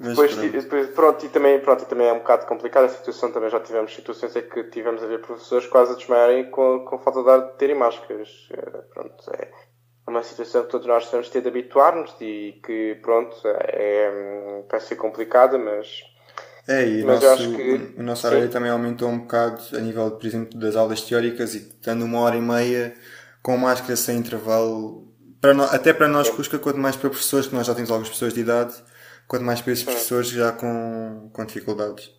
depois, 0.00 0.34
pronto. 0.34 0.50
depois, 0.50 0.86
pronto, 0.90 1.26
e 1.26 1.28
também, 1.28 1.60
pronto, 1.60 1.82
e 1.82 1.86
também 1.86 2.08
é 2.08 2.12
um 2.14 2.20
bocado 2.20 2.46
complicado 2.46 2.84
a 2.84 2.88
situação, 2.88 3.30
também 3.30 3.50
já 3.50 3.60
tivemos 3.60 3.94
situações 3.94 4.34
em 4.34 4.42
que 4.42 4.64
tivemos 4.64 5.02
a 5.02 5.06
ver 5.06 5.20
professores 5.20 5.66
quase 5.66 5.92
a 5.92 5.96
desmaiarem 5.96 6.50
com, 6.50 6.86
com 6.86 6.98
falta 6.98 7.22
de 7.22 7.28
ar 7.28 7.40
de 7.50 7.58
terem 7.58 7.76
máscaras. 7.76 8.48
É, 8.52 8.62
pronto, 8.94 9.30
é 9.34 9.71
uma 10.12 10.22
situação 10.22 10.62
que 10.62 10.70
todos 10.70 10.86
nós 10.86 11.10
temos 11.10 11.26
de 11.26 11.32
ter 11.32 11.42
de 11.42 11.48
habituar-nos 11.48 12.14
e 12.20 12.60
que, 12.64 12.98
pronto, 13.02 13.36
é, 13.44 14.62
vai 14.70 14.80
ser 14.80 14.96
complicada, 14.96 15.58
mas 15.58 16.04
é, 16.66 16.88
e 16.88 17.04
Mas 17.04 17.20
nosso, 17.20 17.28
acho 17.28 17.56
que, 17.56 17.94
o 17.98 18.02
nosso 18.02 18.26
horário 18.26 18.48
também 18.48 18.70
aumentou 18.70 19.08
um 19.08 19.18
bocado 19.18 19.60
a 19.74 19.80
nível, 19.80 20.10
por 20.12 20.24
exemplo, 20.24 20.58
das 20.58 20.76
aulas 20.76 21.02
teóricas 21.02 21.54
e 21.54 21.72
dando 21.84 22.04
uma 22.04 22.20
hora 22.20 22.36
e 22.36 22.40
meia 22.40 22.94
com 23.42 23.56
máscara 23.56 23.96
sem 23.96 24.18
intervalo. 24.18 25.12
Para 25.40 25.52
no, 25.54 25.64
até 25.64 25.92
para 25.92 26.06
nós 26.06 26.30
custa 26.30 26.58
quanto 26.58 26.78
mais 26.78 26.94
para 26.94 27.10
professores, 27.10 27.48
que 27.48 27.54
nós 27.54 27.66
já 27.66 27.74
temos 27.74 27.90
algumas 27.90 28.10
pessoas 28.10 28.32
de 28.32 28.40
idade, 28.40 28.74
quanto 29.26 29.44
mais 29.44 29.60
para 29.60 29.72
esses 29.72 29.84
professores 29.84 30.28
já 30.28 30.52
com, 30.52 31.30
com 31.32 31.44
dificuldades. 31.44 32.10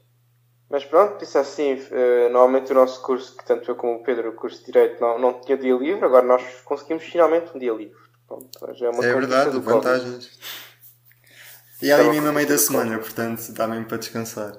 Mas 0.73 0.83
pronto, 0.85 1.23
isso 1.23 1.37
é 1.37 1.41
assim, 1.41 1.75
uh, 1.75 2.31
normalmente 2.31 2.71
o 2.71 2.73
nosso 2.73 2.99
curso, 3.03 3.37
que 3.37 3.45
tanto 3.45 3.69
eu 3.69 3.75
como 3.75 3.97
o 3.97 4.03
Pedro, 4.03 4.29
o 4.29 4.33
curso 4.33 4.57
de 4.61 4.65
Direito, 4.65 4.99
não, 4.99 5.19
não 5.19 5.39
tinha 5.39 5.55
dia 5.55 5.75
livre, 5.75 6.03
agora 6.03 6.25
nós 6.25 6.41
conseguimos 6.65 7.03
finalmente 7.03 7.55
um 7.55 7.59
dia 7.59 7.71
livre. 7.71 7.95
Pronto, 8.27 8.49
é, 8.81 8.89
uma 8.89 9.05
é 9.05 9.13
verdade, 9.13 9.59
vantagens. 9.59 10.31
E 11.79 11.91
é 11.91 11.93
ali 11.93 12.09
mesmo 12.09 12.27
a 12.29 12.31
meio 12.31 12.47
da 12.47 12.57
semana, 12.57 12.97
portanto 12.97 13.51
dá 13.51 13.67
mesmo 13.67 13.85
para 13.85 13.97
descansar. 13.97 14.57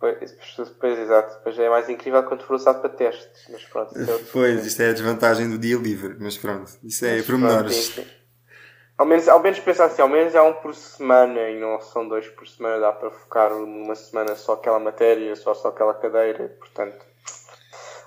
Pois, 0.00 0.36
pois, 0.80 0.98
exato. 0.98 1.42
Pois 1.44 1.56
é 1.60 1.70
mais 1.70 1.88
incrível 1.88 2.24
quando 2.24 2.42
for 2.42 2.54
usado 2.54 2.80
para 2.80 2.90
testes. 2.90 3.46
Mas 3.50 3.62
pronto. 3.66 3.96
É 3.96 4.18
pois, 4.32 4.66
isto 4.66 4.82
é 4.82 4.90
a 4.90 4.92
desvantagem 4.92 5.48
do 5.48 5.58
dia 5.58 5.76
livre. 5.76 6.16
Mas 6.18 6.36
pronto, 6.36 6.72
isso 6.82 7.04
é 7.04 7.22
pormenores. 7.22 8.00
Ao 8.98 9.06
menos, 9.06 9.28
ao 9.28 9.38
menos 9.38 9.60
pensar 9.60 9.84
assim, 9.84 10.02
ao 10.02 10.08
menos 10.08 10.34
é 10.34 10.42
um 10.42 10.54
por 10.54 10.74
semana 10.74 11.48
e 11.48 11.60
não 11.60 11.80
são 11.80 12.08
dois 12.08 12.28
por 12.30 12.48
semana. 12.48 12.80
Dá 12.80 12.92
para 12.92 13.12
focar 13.12 13.50
numa 13.54 13.94
semana 13.94 14.34
só 14.34 14.54
aquela 14.54 14.80
matéria, 14.80 15.36
só 15.36 15.54
só 15.54 15.68
aquela 15.68 15.94
cadeira. 15.94 16.48
Portanto, 16.58 17.06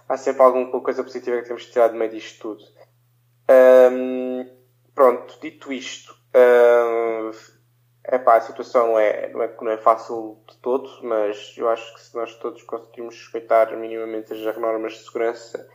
há 0.10 0.17
sempre 0.17 0.41
alguma 0.41 0.81
coisa 0.81 1.01
positiva 1.01 1.38
que 1.38 1.48
temos 1.48 1.63
de 1.63 1.71
tirar 1.71 1.88
de 1.88 1.98
meio 1.98 2.12
disto 2.12 2.41
tudo. 2.41 2.63
pronto, 4.93 5.39
dito 5.41 5.71
isto, 5.71 6.13
é 8.03 8.17
pá, 8.17 8.36
a 8.36 8.41
situação 8.41 8.88
não 8.88 9.00
é, 9.00 9.29
não, 9.29 9.41
é, 9.43 9.55
não 9.62 9.71
é 9.71 9.77
fácil 9.77 10.43
de 10.50 10.57
todo, 10.57 10.89
mas 11.03 11.53
eu 11.57 11.69
acho 11.69 11.93
que 11.93 12.01
se 12.01 12.13
nós 12.15 12.36
todos 12.36 12.63
conseguirmos 12.63 13.15
respeitar 13.15 13.75
minimamente 13.77 14.33
as 14.33 14.57
normas 14.57 14.93
de 14.93 15.05
segurança 15.05 15.69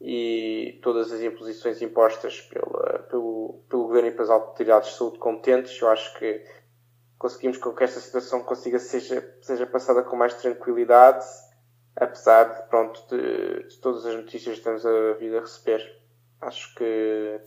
e 0.00 0.78
todas 0.82 1.12
as 1.12 1.20
imposições 1.20 1.82
impostas 1.82 2.40
pela, 2.42 3.00
pelo, 3.10 3.64
pelo 3.68 3.84
governo 3.84 4.08
e 4.08 4.12
pelas 4.12 4.30
autoridades 4.30 4.90
de 4.90 4.96
saúde 4.96 5.18
competentes, 5.18 5.80
eu 5.80 5.88
acho 5.88 6.16
que 6.18 6.44
conseguimos 7.18 7.58
que 7.58 7.84
esta 7.84 8.00
situação 8.00 8.42
consiga 8.44 8.78
seja, 8.78 9.36
seja 9.42 9.66
passada 9.66 10.02
com 10.02 10.16
mais 10.16 10.34
tranquilidade, 10.34 11.26
apesar 11.96 12.44
de, 12.44 12.68
pronto, 12.68 13.04
de, 13.08 13.64
de 13.64 13.76
todas 13.78 14.06
as 14.06 14.14
notícias 14.14 14.54
que 14.54 14.60
estamos 14.60 14.86
a 14.86 15.12
vir 15.14 15.36
a 15.36 15.40
receber. 15.40 15.98
Acho 16.40 16.72
que 16.76 17.40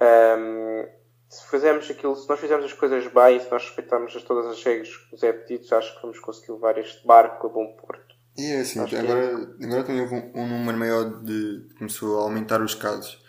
um, 0.00 0.88
se 1.28 1.46
fizermos 1.48 1.88
aquilo, 1.88 2.16
se 2.16 2.28
nós 2.28 2.40
fizermos 2.40 2.66
as 2.66 2.72
coisas 2.72 3.06
bem, 3.06 3.38
se 3.38 3.50
nós 3.50 3.62
respeitarmos 3.62 4.20
todas 4.24 4.46
as 4.46 4.62
regras 4.64 4.96
que 4.96 5.12
nos 5.12 5.22
é 5.22 5.32
pedido, 5.32 5.74
acho 5.76 5.94
que 5.94 6.02
vamos 6.02 6.18
conseguir 6.18 6.52
levar 6.52 6.76
este 6.78 7.06
barco 7.06 7.46
a 7.46 7.50
bom 7.50 7.76
porto. 7.76 8.07
E 8.38 8.52
é 8.52 8.60
assim, 8.60 8.78
agora, 8.78 9.50
agora 9.60 9.82
também 9.82 10.00
houve 10.00 10.14
um, 10.14 10.42
um 10.42 10.46
número 10.46 10.78
maior 10.78 11.22
de. 11.24 11.66
começou 11.76 12.20
a 12.20 12.22
aumentar 12.22 12.62
os 12.62 12.72
casos. 12.72 13.20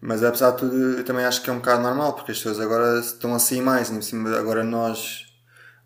Mas 0.00 0.22
apesar 0.22 0.52
de 0.52 0.58
tudo, 0.58 0.98
eu 0.98 1.04
também 1.04 1.24
acho 1.24 1.42
que 1.42 1.50
é 1.50 1.52
um 1.52 1.58
bocado 1.58 1.82
normal, 1.82 2.12
porque 2.14 2.30
as 2.30 2.38
pessoas 2.38 2.60
agora 2.60 3.00
estão 3.00 3.34
a 3.34 3.40
sair 3.40 3.60
mais, 3.60 3.90
em 3.90 4.00
cima 4.00 4.36
agora 4.38 4.62
nós, 4.62 5.26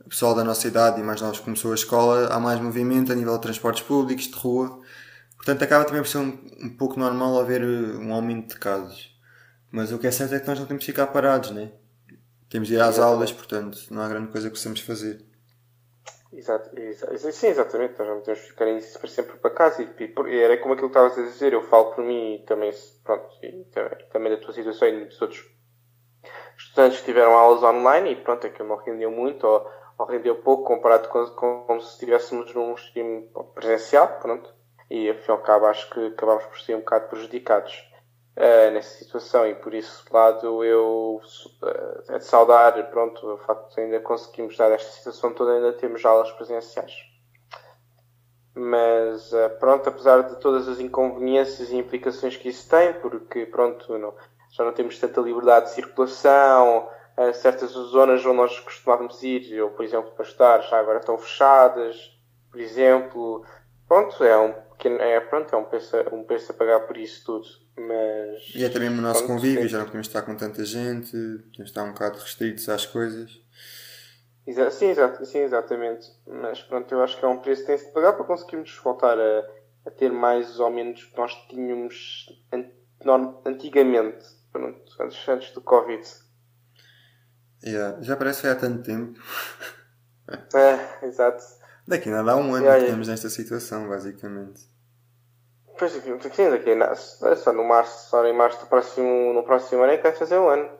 o 0.04 0.08
pessoal 0.10 0.34
da 0.34 0.44
nossa 0.44 0.68
idade 0.68 1.00
e 1.00 1.04
mais 1.04 1.22
novos 1.22 1.40
começou 1.40 1.72
a 1.72 1.74
escola, 1.74 2.28
há 2.28 2.38
mais 2.38 2.60
movimento 2.60 3.12
a 3.12 3.14
nível 3.14 3.34
de 3.36 3.42
transportes 3.42 3.82
públicos, 3.82 4.26
de 4.28 4.34
rua. 4.34 4.80
Portanto, 5.36 5.62
acaba 5.62 5.84
também 5.84 6.02
por 6.02 6.08
ser 6.08 6.18
um, 6.18 6.38
um 6.62 6.68
pouco 6.76 6.98
normal 6.98 7.40
haver 7.40 7.62
uh, 7.62 7.98
um 7.98 8.12
aumento 8.12 8.54
de 8.54 8.60
casos. 8.60 9.14
Mas 9.70 9.90
o 9.90 9.98
que 9.98 10.06
é 10.06 10.10
certo 10.10 10.34
é 10.34 10.40
que 10.40 10.46
nós 10.46 10.58
não 10.58 10.66
temos 10.66 10.82
de 10.82 10.86
ficar 10.86 11.06
parados, 11.08 11.50
né? 11.50 11.72
Temos 12.48 12.68
de 12.68 12.74
ir 12.74 12.80
às 12.80 12.98
aulas, 12.98 13.32
portanto, 13.32 13.78
não 13.90 14.02
há 14.02 14.08
grande 14.08 14.28
coisa 14.28 14.48
que 14.48 14.56
possamos 14.56 14.80
fazer. 14.80 15.25
Exato, 16.36 16.78
exato, 16.78 17.32
sim, 17.32 17.46
exatamente. 17.46 17.98
Nós 17.98 18.08
não 18.08 18.20
que 18.20 18.34
ficar 18.34 18.68
em 18.68 18.78
para 18.78 19.08
sempre 19.08 19.38
para 19.38 19.50
casa. 19.50 19.82
E, 19.82 19.88
e, 20.28 20.38
era 20.38 20.58
como 20.58 20.74
aquilo 20.74 20.90
que 20.90 20.98
estavas 20.98 21.18
a 21.18 21.22
dizer. 21.22 21.54
Eu 21.54 21.62
falo 21.62 21.92
por 21.94 22.04
mim 22.04 22.34
e 22.34 22.38
também, 22.44 22.70
pronto, 23.02 23.26
e 23.42 23.64
também, 23.64 24.08
também 24.12 24.32
da 24.32 24.38
tua 24.38 24.52
situação 24.52 24.88
e 24.88 25.06
dos 25.06 25.22
outros 25.22 25.42
estudantes 26.58 27.00
que 27.00 27.06
tiveram 27.06 27.32
aulas 27.32 27.62
online 27.62 28.12
e 28.12 28.16
pronto, 28.16 28.46
aquilo 28.46 28.68
não 28.68 28.76
rendeu 28.76 29.10
muito 29.10 29.46
ou, 29.46 29.66
ou 29.98 30.06
rendeu 30.06 30.36
pouco 30.42 30.64
comparado 30.64 31.08
com, 31.08 31.24
com 31.30 31.64
como 31.66 31.80
se 31.80 31.92
estivéssemos 31.92 32.54
num 32.54 32.74
regime 32.74 33.30
presencial, 33.54 34.18
pronto. 34.20 34.54
E 34.90 35.08
afinal, 35.08 35.38
cabo, 35.38 35.66
acho 35.66 35.88
que 35.90 36.06
acabámos 36.08 36.44
por 36.44 36.60
ser 36.60 36.74
um 36.74 36.80
bocado 36.80 37.08
prejudicados 37.08 37.72
uh, 38.36 38.70
nessa 38.70 38.98
situação 38.98 39.46
e 39.46 39.54
por 39.54 39.74
isso 39.74 40.04
lado 40.10 40.64
eu 40.64 41.20
uh, 41.62 42.12
é 42.12 42.18
de 42.18 42.24
saudar 42.24 42.90
pronto, 42.90 43.26
o 43.26 43.38
facto 43.38 43.74
de 43.74 43.80
ainda 43.80 44.00
conseguimos 44.00 44.56
dar 44.56 44.70
esta 44.70 44.90
situação 44.92 45.32
toda, 45.32 45.52
ainda 45.52 45.72
temos 45.72 46.04
aulas 46.04 46.30
presenciais. 46.32 46.94
Mas 48.54 49.32
uh, 49.32 49.50
pronto, 49.58 49.88
apesar 49.88 50.22
de 50.22 50.40
todas 50.40 50.68
as 50.68 50.80
inconveniências 50.80 51.70
e 51.70 51.76
implicações 51.76 52.36
que 52.36 52.48
isso 52.48 52.68
tem, 52.68 52.92
porque 52.94 53.46
pronto, 53.46 53.98
não, 53.98 54.14
já 54.52 54.64
não 54.64 54.72
temos 54.72 54.98
tanta 54.98 55.20
liberdade 55.20 55.66
de 55.66 55.72
circulação, 55.72 56.88
certas 57.32 57.70
zonas 57.70 58.24
onde 58.26 58.36
nós 58.36 58.60
costumávamos 58.60 59.22
ir, 59.22 59.58
ou 59.62 59.70
por 59.70 59.84
exemplo 59.84 60.10
para 60.10 60.24
estar, 60.24 60.60
já 60.60 60.78
agora 60.78 60.98
estão 60.98 61.16
fechadas, 61.16 62.14
por 62.50 62.60
exemplo, 62.60 63.44
pronto, 63.88 64.22
é 64.22 64.36
um 64.36 64.52
pequeno, 64.52 65.00
é, 65.00 65.20
pronto, 65.20 65.54
é 65.54 65.58
um 65.58 65.64
preço, 65.64 65.96
um 66.12 66.24
preço 66.24 66.52
a 66.52 66.54
pagar 66.54 66.80
por 66.80 66.96
isso 66.96 67.24
tudo. 67.24 67.65
Mas. 67.76 68.54
E 68.54 68.64
é 68.64 68.68
também 68.68 68.88
o 68.88 68.92
nosso 68.92 69.26
convívio, 69.26 69.68
já 69.68 69.78
não 69.78 69.86
podemos 69.86 70.06
estar 70.06 70.22
com 70.22 70.34
tanta 70.34 70.64
gente, 70.64 71.10
podemos 71.10 71.70
estar 71.70 71.84
um 71.84 71.92
bocado 71.92 72.18
restritos 72.18 72.68
às 72.68 72.86
coisas. 72.86 73.40
Exa 74.46 74.70
sim, 74.70 74.86
exa 74.86 75.24
sim, 75.24 75.40
exatamente. 75.40 76.10
Mas 76.26 76.62
pronto, 76.62 76.92
eu 76.92 77.02
acho 77.02 77.18
que 77.18 77.24
é 77.24 77.28
um 77.28 77.38
preço 77.38 77.62
que 77.62 77.66
tem-se 77.66 77.86
de 77.86 77.92
pagar 77.92 78.14
para 78.14 78.24
conseguirmos 78.24 78.74
voltar 78.82 79.18
a, 79.18 79.46
a 79.86 79.90
ter 79.90 80.10
mais 80.10 80.58
ou 80.58 80.70
menos 80.70 81.02
o 81.02 81.10
que 81.10 81.16
nós 81.16 81.34
tínhamos 81.48 82.26
an 82.52 82.64
antigamente, 83.44 84.24
pronto, 84.50 84.82
antes, 85.00 85.28
antes 85.28 85.50
do 85.52 85.60
Covid. 85.60 86.02
Yeah, 87.64 88.00
já 88.02 88.16
parece 88.16 88.42
que 88.42 88.46
há 88.48 88.54
tanto 88.54 88.82
tempo. 88.82 89.20
é, 90.54 91.06
exato. 91.06 91.42
Daqui 91.86 92.10
nada 92.10 92.32
há 92.32 92.36
um 92.36 92.54
ano 92.54 92.64
yeah, 92.64 92.78
que 92.78 92.84
estamos 92.84 93.08
nesta 93.08 93.28
situação, 93.28 93.88
basicamente. 93.88 94.62
Pois 95.78 95.94
aqui, 95.94 96.34
sim, 96.34 96.50
daqui 96.50 96.70
a 96.70 97.30
é 97.30 97.36
só 97.36 97.52
no 97.52 97.64
março, 97.64 98.08
só 98.10 98.24
em 98.24 98.32
março 98.32 98.60
do 98.60 98.66
próximo, 98.66 99.32
no 99.34 99.42
próximo 99.42 99.82
ano 99.82 99.92
é 99.92 99.96
que 99.96 100.04
vai 100.04 100.12
fazer 100.12 100.38
um 100.38 100.48
ano. 100.48 100.70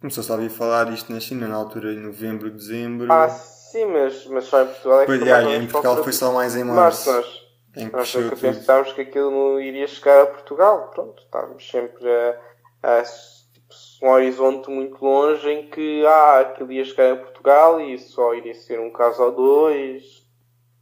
Começou-se 0.00 0.30
a 0.30 0.34
ouvir 0.34 0.50
falar 0.50 0.92
isto 0.92 1.12
na 1.12 1.20
China 1.20 1.48
na 1.48 1.56
altura, 1.56 1.92
em 1.92 1.98
novembro, 1.98 2.50
dezembro. 2.50 3.10
Ah, 3.10 3.28
sim, 3.28 3.86
mas, 3.86 4.26
mas 4.26 4.44
só 4.44 4.62
em 4.62 4.66
Portugal 4.66 5.00
é 5.00 5.00
que 5.00 5.06
pois, 5.06 5.22
yeah, 5.22 5.56
em 5.56 5.66
Portugal 5.66 6.02
foi 6.02 6.12
só 6.12 6.32
mais 6.32 6.56
em 6.56 6.64
março. 6.64 7.10
março 7.10 7.40
nós, 7.76 7.92
nós 7.92 8.14
nunca 8.14 8.36
pensávamos 8.36 8.92
que 8.92 9.00
aquilo 9.02 9.60
iria 9.60 9.86
chegar 9.86 10.22
a 10.22 10.26
Portugal. 10.26 10.90
Pronto, 10.92 11.22
estávamos 11.22 11.68
sempre 11.68 12.04
a, 12.08 12.98
a 12.98 13.02
tipo, 13.02 13.74
um 14.02 14.08
horizonte 14.08 14.70
muito 14.70 15.02
longe 15.04 15.48
em 15.48 15.68
que 15.68 16.04
ah, 16.06 16.40
aquilo 16.40 16.72
ia 16.72 16.84
chegar 16.84 17.12
a 17.12 17.16
Portugal 17.16 17.80
e 17.80 17.98
só 17.98 18.34
iria 18.34 18.54
ser 18.54 18.80
um 18.80 18.90
caso 18.90 19.22
ou 19.22 19.32
dois 19.32 20.20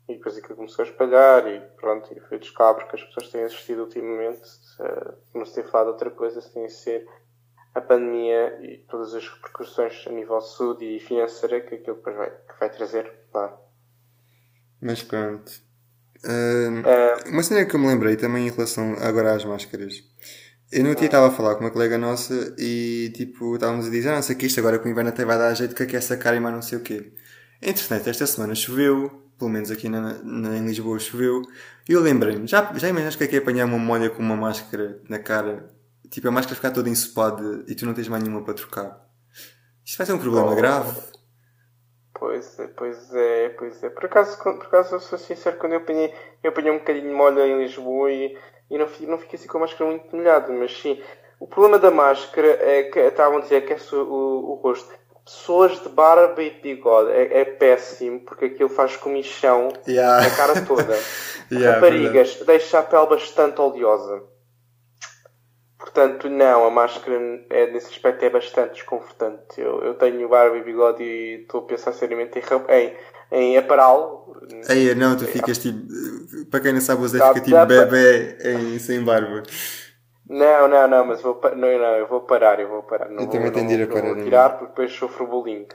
e 0.08 0.14
depois 0.14 0.36
aquilo 0.36 0.56
começou 0.56 0.84
a 0.84 0.88
espalhar 0.88 1.46
e 1.46 1.60
pronto, 1.76 2.12
e 2.16 2.20
foi 2.20 2.38
descabro 2.38 2.88
que 2.88 2.96
as 2.96 3.04
pessoas 3.04 3.28
têm 3.28 3.44
assistido 3.44 3.82
ultimamente. 3.82 4.40
Uh, 4.80 5.14
não 5.34 5.44
se 5.44 5.54
tem 5.54 5.64
falado 5.64 5.86
de 5.86 5.92
outra 5.92 6.10
coisa, 6.10 6.40
se 6.40 6.52
tem 6.52 6.64
a 6.64 6.70
ser 6.70 7.06
a 7.74 7.80
pandemia 7.80 8.58
e 8.62 8.78
todas 8.88 9.14
as 9.14 9.28
repercussões 9.28 10.06
a 10.06 10.10
nível 10.10 10.40
saúde 10.40 10.84
e 10.84 10.98
financeira 10.98 11.60
que 11.60 11.74
aquilo 11.74 11.96
depois 11.96 12.16
vai, 12.16 12.30
que 12.30 12.58
vai 12.58 12.70
trazer, 12.70 13.12
claro. 13.30 13.58
Mas 14.80 15.02
pronto. 15.02 15.50
Uh, 16.24 16.80
uh, 16.80 17.30
uma 17.30 17.42
cena 17.42 17.64
que 17.64 17.76
eu 17.76 17.80
me 17.80 17.86
lembrei 17.86 18.16
também 18.16 18.48
em 18.48 18.50
relação 18.50 18.94
agora 19.00 19.34
às 19.34 19.44
máscaras. 19.44 20.02
Eu 20.70 20.84
no 20.84 20.94
dia 20.94 21.06
estava 21.06 21.28
a 21.28 21.30
falar 21.30 21.54
com 21.54 21.62
uma 21.62 21.70
colega 21.70 21.96
nossa 21.96 22.54
e 22.58 23.10
tipo, 23.14 23.54
estávamos 23.54 23.86
a 23.86 23.90
dizer, 23.90 24.10
ah, 24.10 24.16
não 24.16 24.22
sei 24.22 24.36
que 24.36 24.46
isto 24.46 24.60
agora 24.60 24.78
com 24.78 24.86
o 24.86 24.90
inverno 24.90 25.10
até 25.10 25.24
vai 25.24 25.38
dar 25.38 25.54
jeito 25.54 25.74
que 25.74 25.82
aquece 25.82 26.12
a 26.12 26.16
cara 26.16 26.36
e 26.36 26.40
mais 26.40 26.54
não 26.54 26.62
sei 26.62 26.78
o 26.78 26.82
quê. 26.82 27.12
Entretanto, 27.62 28.08
esta 28.08 28.26
semana 28.26 28.54
choveu, 28.54 29.27
pelo 29.38 29.50
menos 29.50 29.70
aqui 29.70 29.88
na, 29.88 30.14
na, 30.22 30.56
em 30.56 30.66
Lisboa 30.66 30.98
choveu, 30.98 31.42
e 31.88 31.92
eu 31.92 32.00
lembrei-me, 32.00 32.46
já, 32.46 32.72
já 32.74 32.88
imaginas 32.88 33.16
que 33.16 33.24
é 33.24 33.26
que 33.26 33.36
é 33.36 33.38
apanhar 33.38 33.66
uma 33.66 33.78
molha 33.78 34.10
com 34.10 34.20
uma 34.20 34.36
máscara 34.36 35.00
na 35.08 35.18
cara, 35.18 35.68
tipo 36.10 36.28
a 36.28 36.30
máscara 36.30 36.56
ficar 36.56 36.70
toda 36.72 36.88
ensopada 36.88 37.64
e 37.68 37.74
tu 37.74 37.86
não 37.86 37.94
tens 37.94 38.08
mais 38.08 38.22
nenhuma 38.22 38.42
para 38.42 38.54
trocar? 38.54 39.08
Isto 39.84 39.98
vai 39.98 40.06
ser 40.06 40.12
um 40.12 40.18
problema 40.18 40.52
oh. 40.52 40.56
grave. 40.56 41.00
Pois 42.12 42.58
é, 42.58 42.66
pois 42.66 43.14
é, 43.14 43.48
pois 43.50 43.82
é. 43.82 43.90
Por 43.90 44.04
acaso, 44.06 44.36
por 44.36 44.66
acaso 44.66 44.96
eu 44.96 45.00
sou 45.00 45.18
sincero, 45.18 45.56
quando 45.56 45.72
eu 45.72 45.78
apanhei, 45.78 46.12
eu 46.42 46.50
apanhei 46.50 46.72
um 46.72 46.78
bocadinho 46.78 47.08
de 47.08 47.14
molha 47.14 47.46
em 47.46 47.58
Lisboa 47.58 48.10
e, 48.10 48.36
e 48.68 48.76
não, 48.76 48.86
não 49.06 49.18
fiquei 49.18 49.38
assim 49.38 49.46
com 49.46 49.58
a 49.58 49.60
máscara 49.62 49.88
muito 49.88 50.14
molhada, 50.14 50.52
mas 50.52 50.76
sim. 50.76 51.00
O 51.38 51.46
problema 51.46 51.78
da 51.78 51.92
máscara 51.92 52.48
é 52.48 52.82
que 52.84 52.98
estavam 52.98 53.38
a 53.38 53.40
dizer 53.42 53.64
que 53.64 53.72
é 53.72 53.78
o, 53.92 54.52
o 54.52 54.54
rosto 54.56 54.92
pessoas 55.28 55.78
de 55.82 55.90
barba 55.90 56.42
e 56.42 56.50
bigode 56.50 57.10
é, 57.10 57.40
é 57.40 57.44
péssimo 57.44 58.20
porque 58.20 58.46
aquilo 58.46 58.70
faz 58.70 58.96
comichão 58.96 59.68
yeah. 59.86 60.22
na 60.22 60.34
cara 60.34 60.64
toda. 60.64 60.98
yeah, 61.52 61.74
Raparigas, 61.74 62.36
deixa 62.46 62.78
a 62.78 62.82
pele 62.82 63.06
bastante 63.06 63.60
oleosa. 63.60 64.22
Portanto, 65.78 66.28
não, 66.30 66.64
a 66.66 66.70
máscara 66.70 67.16
é, 67.50 67.70
nesse 67.70 67.88
aspecto 67.88 68.24
é 68.24 68.30
bastante 68.30 68.74
desconfortante. 68.74 69.58
Eu, 69.60 69.82
eu 69.84 69.94
tenho 69.94 70.28
barba 70.28 70.56
e 70.56 70.64
bigode 70.64 71.02
e 71.02 71.42
estou 71.42 71.60
a 71.60 71.64
pensar 71.64 71.92
seriamente 71.92 72.38
em, 72.38 72.74
em, 72.74 72.96
em 73.30 73.58
apará-lo. 73.58 74.34
Aí, 74.68 74.94
não, 74.94 75.16
tu 75.16 75.26
ficas 75.26 75.58
tipo. 75.58 75.78
Para 76.50 76.60
quem 76.60 76.72
não 76.72 76.80
sabe, 76.80 77.02
o 77.02 77.08
Zé 77.08 77.18
fica 77.18 77.40
tipo 77.40 77.66
bebê 77.66 78.38
em, 78.44 78.78
sem 78.78 79.02
barba. 79.02 79.42
Não, 80.28 80.68
não, 80.68 80.86
não, 80.86 81.06
mas 81.06 81.22
vou, 81.22 81.40
não, 81.56 81.78
não, 81.78 81.96
eu 81.96 82.06
vou 82.06 82.20
parar, 82.20 82.60
eu 82.60 82.68
vou 82.68 82.82
parar. 82.82 83.08
Não 83.08 83.20
eu 83.20 83.26
vou, 83.26 83.28
também 83.28 83.50
tenho 83.50 83.66
de 83.66 83.74
ir 83.74 83.82
a 83.84 83.86
parar. 83.86 84.14
Vou 84.14 84.22
tirar 84.22 84.50
porque 84.50 84.66
depois 84.66 84.92
sofro 84.92 85.26
bullying 85.26 85.66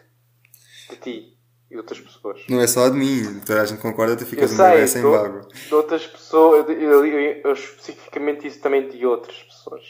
de 0.90 0.96
ti 0.98 1.38
e 1.72 1.78
outras 1.78 2.00
pessoas. 2.00 2.46
Não 2.48 2.62
é 2.62 2.68
só 2.68 2.88
de 2.88 2.96
mim, 2.96 3.42
toda 3.46 3.62
a 3.62 3.66
gente 3.66 3.82
concorda, 3.82 4.16
tu 4.16 4.26
ficas 4.26 4.52
uma 4.52 4.70
vez 4.70 4.92
sem 4.92 5.02
barba. 5.02 5.48
De 5.52 5.74
outras 5.74 6.06
pessoas, 6.06 6.70
eu, 6.70 6.76
eu, 6.80 7.06
eu, 7.06 7.42
eu, 7.44 7.54
especificamente 7.54 8.46
isso 8.46 8.62
também 8.62 8.88
de 8.88 9.04
outras 9.06 9.42
pessoas. 9.42 9.82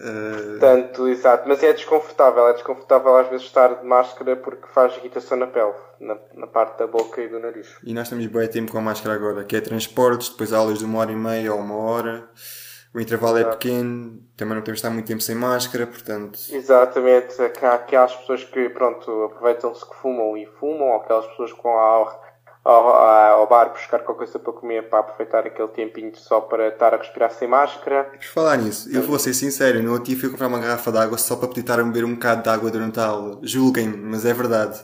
Uh... 0.00 0.58
Portanto, 0.58 1.06
exato, 1.08 1.48
mas 1.48 1.62
é 1.62 1.72
desconfortável, 1.72 2.48
é 2.48 2.54
desconfortável 2.54 3.16
às 3.16 3.28
vezes 3.28 3.46
estar 3.46 3.74
de 3.74 3.86
máscara 3.86 4.34
porque 4.34 4.66
faz 4.74 4.96
irritação 4.96 5.36
na 5.38 5.46
pele, 5.46 5.74
na, 6.00 6.18
na 6.34 6.46
parte 6.48 6.78
da 6.78 6.86
boca 6.86 7.20
e 7.20 7.28
do 7.28 7.38
nariz. 7.38 7.68
E 7.84 7.94
nós 7.94 8.08
temos 8.08 8.26
bem 8.26 8.48
tempo 8.48 8.72
com 8.72 8.78
a 8.78 8.82
máscara 8.82 9.14
agora, 9.14 9.44
que 9.44 9.54
é 9.54 9.60
transportes, 9.60 10.30
depois 10.30 10.52
aulas 10.52 10.80
de 10.80 10.84
uma 10.84 10.98
hora 10.98 11.12
e 11.12 11.16
meia 11.16 11.54
ou 11.54 11.60
uma 11.60 11.76
hora 11.76 12.28
o 12.92 13.00
intervalo 13.00 13.36
é 13.36 13.42
Exato. 13.42 13.54
é 13.54 13.58
pequeno, 13.58 14.20
também 14.36 14.54
não 14.56 14.62
temos 14.62 14.80
de 14.80 14.86
estar 14.86 14.90
muito 14.90 15.06
tempo 15.06 15.20
sem 15.20 15.36
máscara, 15.36 15.86
portanto. 15.86 16.40
Exatamente, 16.50 17.40
há 17.40 17.74
aquelas 17.74 18.14
pessoas 18.16 18.42
que 18.42 18.68
pronto, 18.70 19.24
aproveitam-se 19.24 19.88
que 19.88 19.94
fumam 19.96 20.36
e 20.36 20.46
fumam, 20.46 20.88
ou 20.88 20.96
aquelas 20.96 21.26
pessoas 21.28 21.52
que 21.52 21.62
vão 21.62 21.72
ao, 21.72 22.22
ao, 22.64 22.88
ao 22.88 23.46
bar 23.46 23.70
buscar 23.70 24.00
qualquer 24.00 24.24
coisa 24.24 24.38
para 24.40 24.52
comer 24.52 24.88
para 24.88 24.98
aproveitar 24.98 25.46
aquele 25.46 25.68
tempinho 25.68 26.16
só 26.16 26.40
para 26.40 26.68
estar 26.68 26.92
a 26.92 26.96
respirar 26.96 27.30
sem 27.30 27.46
máscara. 27.46 28.04
Por 28.04 28.24
falar 28.24 28.56
nisso, 28.56 28.90
eu 28.92 29.02
vou 29.02 29.20
ser 29.20 29.34
sincero, 29.34 29.80
no 29.80 29.92
outro 29.92 30.06
dia 30.06 30.18
fui 30.18 30.28
comprar 30.28 30.48
uma 30.48 30.58
garrafa 30.58 30.90
de 30.90 30.98
água 30.98 31.16
só 31.16 31.36
para 31.36 31.46
poder 31.46 31.60
estar 31.60 31.78
a 31.78 31.84
beber 31.84 32.04
um 32.04 32.14
bocado 32.14 32.42
de 32.42 32.48
água 32.48 32.72
durante 32.72 32.98
a 32.98 33.06
aula. 33.06 33.38
Julguem-me, 33.42 33.96
mas 33.98 34.24
é 34.26 34.34
verdade. 34.34 34.82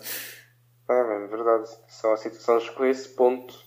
Ah, 0.89 0.95
é 0.95 1.27
verdade. 1.27 1.69
São 1.89 2.13
as 2.13 2.21
situações 2.21 2.71
com 2.71 2.85
esse 2.85 3.09
ponto 3.09 3.66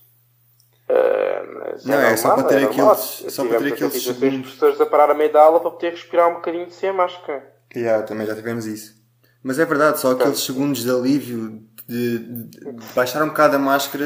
Uh, 0.89 1.87
não, 1.87 1.99
é, 1.99 2.13
é 2.13 2.17
só 2.17 2.33
para 2.33 2.43
ter 2.45 2.65
aqueles, 2.65 3.25
só 3.29 3.45
para 3.45 3.59
ter 3.59 3.73
aqueles 3.73 4.03
segundos. 4.03 4.41
professores 4.41 4.81
a 4.81 4.85
parar 4.87 5.11
a 5.11 5.13
meio 5.13 5.31
da 5.31 5.41
aula 5.41 5.59
para 5.59 5.71
poder 5.71 5.91
respirar 5.91 6.29
um 6.29 6.35
bocadinho 6.35 6.69
sem 6.71 6.89
a 6.89 6.93
máscara. 6.93 7.53
Yeah, 7.75 8.03
também 8.03 8.25
já 8.25 8.35
tivemos 8.35 8.65
isso. 8.65 8.99
Mas 9.43 9.59
é 9.59 9.65
verdade, 9.65 9.99
só 9.99 10.11
aqueles 10.11 10.39
segundos 10.39 10.83
de 10.83 10.89
alívio 10.89 11.63
de, 11.87 12.19
de, 12.19 12.85
baixar 12.93 13.23
um 13.23 13.29
bocado 13.29 13.55
a 13.55 13.59
máscara 13.59 14.05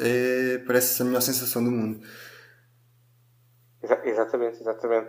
é, 0.00 0.58
parece 0.66 1.00
a 1.00 1.04
melhor 1.04 1.22
sensação 1.22 1.64
do 1.64 1.70
mundo. 1.70 2.00
Exa 3.82 4.00
exatamente, 4.04 4.60
exatamente. 4.60 5.08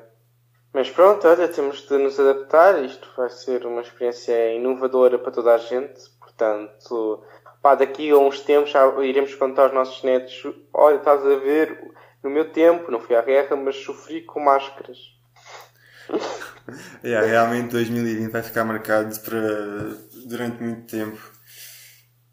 Mas 0.74 0.90
pronto, 0.90 1.28
olha, 1.28 1.48
temos 1.48 1.88
de 1.88 1.98
nos 1.98 2.20
adaptar. 2.20 2.84
Isto 2.84 3.10
vai 3.18 3.30
ser 3.30 3.66
uma 3.66 3.82
experiência 3.82 4.54
inovadora 4.54 5.18
para 5.18 5.32
toda 5.32 5.54
a 5.54 5.58
gente. 5.58 6.00
Portanto, 6.20 7.24
pá, 7.62 7.76
daqui 7.76 8.10
a 8.10 8.18
uns 8.18 8.42
tempos 8.42 8.72
já 8.72 8.86
iremos 9.04 9.36
contar 9.36 9.64
aos 9.64 9.74
nossos 9.74 10.04
netos, 10.04 10.44
olha, 10.74 10.98
estás 10.98 11.26
a 11.26 11.36
ver, 11.36 11.80
no 12.24 12.30
meu 12.30 12.52
tempo, 12.52 12.92
não 12.92 13.00
fui 13.00 13.16
à 13.16 13.22
guerra, 13.22 13.56
mas 13.56 13.76
sofri 13.76 14.22
com 14.22 14.40
máscaras. 14.40 14.98
yeah, 17.04 17.26
realmente 17.26 17.72
2020 17.72 18.32
vai 18.32 18.42
ficar 18.42 18.64
marcado 18.64 19.20
para 19.20 19.40
durante 20.26 20.62
muito 20.62 20.90
tempo 20.90 21.20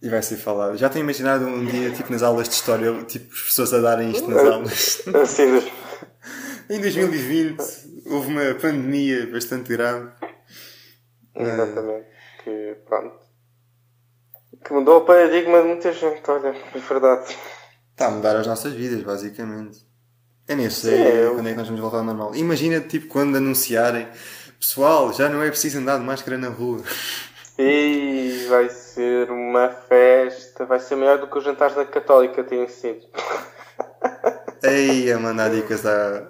e 0.02 0.08
vai 0.08 0.22
ser 0.22 0.36
falado. 0.36 0.76
Já 0.76 0.88
tenho 0.88 1.02
imaginado 1.02 1.46
um 1.46 1.64
dia, 1.64 1.90
tipo 1.90 2.10
nas 2.12 2.22
aulas 2.22 2.48
de 2.48 2.54
história, 2.54 2.92
tipo 3.04 3.32
as 3.32 3.42
pessoas 3.42 3.74
a 3.74 3.80
darem 3.80 4.10
isto 4.10 4.28
nas 4.28 4.44
aulas. 4.46 5.02
Assim, 5.22 5.62
em 6.70 6.80
2020 6.80 7.62
houve 8.06 8.28
uma 8.28 8.54
pandemia 8.54 9.26
bastante 9.26 9.68
grave. 9.68 10.10
Exatamente. 11.34 12.06
Que 12.42 12.76
pronto. 12.86 13.25
Que 14.66 14.72
mudou 14.72 14.98
o 14.98 15.04
paradigma 15.04 15.62
de 15.62 15.68
muita 15.68 15.92
gente, 15.92 16.22
olha, 16.28 16.48
é 16.48 16.78
verdade. 16.78 17.36
Está 17.92 18.06
a 18.06 18.10
mudar 18.10 18.36
as 18.36 18.46
nossas 18.46 18.72
vidas, 18.72 19.02
basicamente. 19.02 19.86
Eu 20.48 20.56
nem 20.56 20.70
sei 20.70 20.96
Sim, 20.96 21.34
quando 21.34 21.46
é 21.48 21.50
que 21.52 21.58
nós 21.58 21.66
vamos 21.66 21.80
voltar 21.80 21.98
ao 21.98 22.04
normal. 22.04 22.34
Imagina, 22.34 22.80
tipo, 22.80 23.06
quando 23.08 23.36
anunciarem 23.36 24.08
Pessoal, 24.58 25.12
já 25.12 25.28
não 25.28 25.42
é 25.42 25.48
preciso 25.48 25.78
andar 25.78 25.98
de 25.98 26.04
máscara 26.04 26.38
na 26.38 26.48
rua. 26.48 26.82
E 27.58 28.46
vai 28.48 28.68
ser 28.70 29.30
uma 29.30 29.68
festa, 29.68 30.64
vai 30.64 30.80
ser 30.80 30.96
maior 30.96 31.18
do 31.18 31.26
que 31.26 31.38
os 31.38 31.44
jantares 31.44 31.76
da 31.76 31.84
Católica 31.84 32.42
têm 32.42 32.66
sido. 32.68 33.06
Ei, 34.62 35.12
a 35.12 35.18
mandar 35.18 35.50
dicas 35.50 35.84
a, 35.84 36.26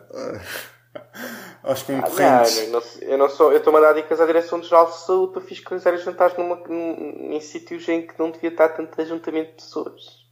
aos 1.66 1.82
Ah, 1.98 2.08
concorrentes. 2.08 2.54
não, 2.54 2.62
eu 2.62 2.70
não, 2.70 2.82
eu 3.02 3.18
não 3.18 3.28
sou, 3.28 3.52
eu 3.52 3.58
estou 3.58 3.76
a 3.76 3.80
dar 3.80 3.92
dicas 3.94 4.20
à 4.20 4.26
Direção-Geral 4.26 4.86
de 4.90 4.96
Saúde 4.98 5.32
para 5.32 5.42
fiscalizar 5.42 5.94
os 5.94 6.02
jantares 6.04 6.36
numa, 6.36 6.56
num- 6.68 7.32
em 7.32 7.40
sítios 7.40 7.88
em 7.88 8.06
que 8.06 8.18
não 8.18 8.30
devia 8.30 8.50
estar 8.50 8.68
tanto 8.70 9.00
ajuntamento 9.00 9.50
de 9.50 9.56
pessoas. 9.56 10.26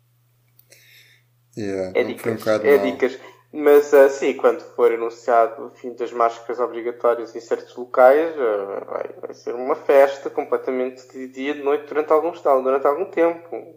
Yeah, 1.56 1.92
É 1.94 2.04
um 2.04 2.04
dicas, 2.04 2.36
bocado 2.36 2.64
é 2.64 2.76
mal. 2.76 2.84
dicas. 2.92 3.18
Mas 3.52 3.94
assim, 3.94 4.34
quando 4.36 4.60
for 4.74 4.92
anunciado 4.92 5.66
o 5.66 5.70
fim 5.70 5.94
das 5.94 6.12
máscaras 6.12 6.58
obrigatórias 6.60 7.34
em 7.36 7.40
certos 7.40 7.74
locais, 7.76 8.34
eh, 8.36 8.84
vai, 8.84 9.08
vai 9.20 9.34
ser 9.34 9.54
uma 9.54 9.76
festa 9.76 10.28
completamente 10.28 11.06
de 11.12 11.28
dia 11.28 11.52
e 11.52 11.54
de 11.54 11.62
noite 11.62 11.86
durante 11.86 12.12
algum, 12.12 12.32
durante 12.32 12.86
algum 12.86 13.04
tempo. 13.06 13.76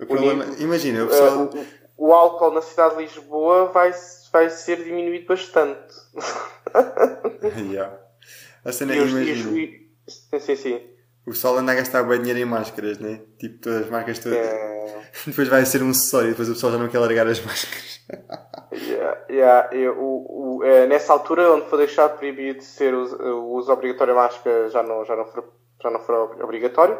O 0.00 0.06
problema, 0.06 0.44
imagina, 0.58 1.04
o 1.04 1.06
Eh, 1.06 1.10
pessoal. 1.10 1.48
o, 1.96 2.06
o 2.08 2.12
álcool 2.12 2.52
na 2.52 2.62
cidade 2.62 2.96
de 2.96 3.02
Lisboa 3.02 3.66
vai, 3.66 3.92
vai 4.32 4.50
ser 4.50 4.82
diminuído 4.82 5.26
bastante. 5.26 5.94
yeah. 7.70 7.98
A 8.64 8.72
cena 8.72 8.94
é, 8.94 8.98
E 8.98 9.00
e 9.00 9.90
e- 10.08 10.40
sim, 10.40 10.56
sim, 10.56 10.80
o 11.26 11.30
pessoal 11.30 11.56
anda 11.58 11.72
a 11.72 11.74
gastar 11.74 12.02
bem 12.02 12.18
dinheiro 12.18 12.40
em 12.40 12.44
máscaras, 12.44 12.98
né? 12.98 13.20
Tipo, 13.38 13.60
todas 13.62 13.82
as 13.84 13.90
marcas 13.90 14.18
todas. 14.18 14.38
É, 14.38 14.84
Depois 15.26 15.48
vai 15.48 15.64
ser 15.64 15.82
um 15.82 15.90
acessório, 15.90 16.30
depois 16.30 16.48
o 16.48 16.54
pessoal 16.54 16.72
já 16.72 16.78
não 16.78 16.88
quer 16.88 16.98
largar 16.98 17.26
as 17.26 17.40
máscaras. 17.44 18.00
yeah, 18.72 19.24
yeah, 19.30 19.68
eu- 19.74 19.98
o- 19.98 20.58
o- 20.58 20.64
eh, 20.64 20.86
nessa 20.86 21.12
altura, 21.12 21.52
onde 21.52 21.68
for 21.70 21.76
deixado 21.76 22.18
proibido 22.18 22.58
de 22.58 22.64
ser 22.64 22.92
o, 22.94 23.04
o 23.04 23.54
uso 23.56 23.72
obrigatório 23.72 24.12
de 24.14 24.18
máscara, 24.20 24.68
já 24.70 24.82
não, 24.82 25.04
já 25.04 25.14
não, 25.16 25.24
for, 25.26 25.52
já 25.82 25.90
não 25.90 26.00
for 26.00 26.14
obrigatório. 26.42 26.98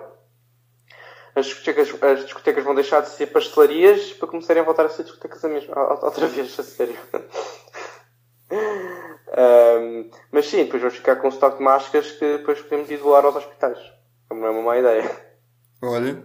As 1.34 1.46
discotecas, 1.46 1.92
as 2.02 2.24
discotecas 2.24 2.62
vão 2.64 2.74
deixar 2.76 3.00
de 3.00 3.08
ser 3.08 3.26
pastelarias 3.26 4.12
para 4.12 4.28
começarem 4.28 4.62
a 4.62 4.64
voltar 4.64 4.86
a 4.86 4.88
ser 4.88 5.02
discotecas 5.02 5.44
a 5.44 5.48
mesma, 5.48 5.74
outra 6.04 6.28
vez, 6.28 6.58
a 6.58 6.62
sério. 6.62 6.96
Ahm, 9.36 10.10
mas 10.30 10.46
sim, 10.46 10.64
depois 10.64 10.80
vamos 10.80 10.96
ficar 10.96 11.16
com 11.16 11.26
um 11.26 11.30
estoque 11.30 11.58
de 11.58 11.64
máscaras 11.64 12.12
que 12.12 12.38
depois 12.38 12.60
podemos 12.62 12.90
ir 12.90 12.98
doar 12.98 13.24
aos 13.24 13.34
hospitais. 13.34 13.78
Não 14.30 14.46
é 14.46 14.50
uma 14.50 14.62
má 14.62 14.78
ideia. 14.78 15.10
Olha, 15.82 16.22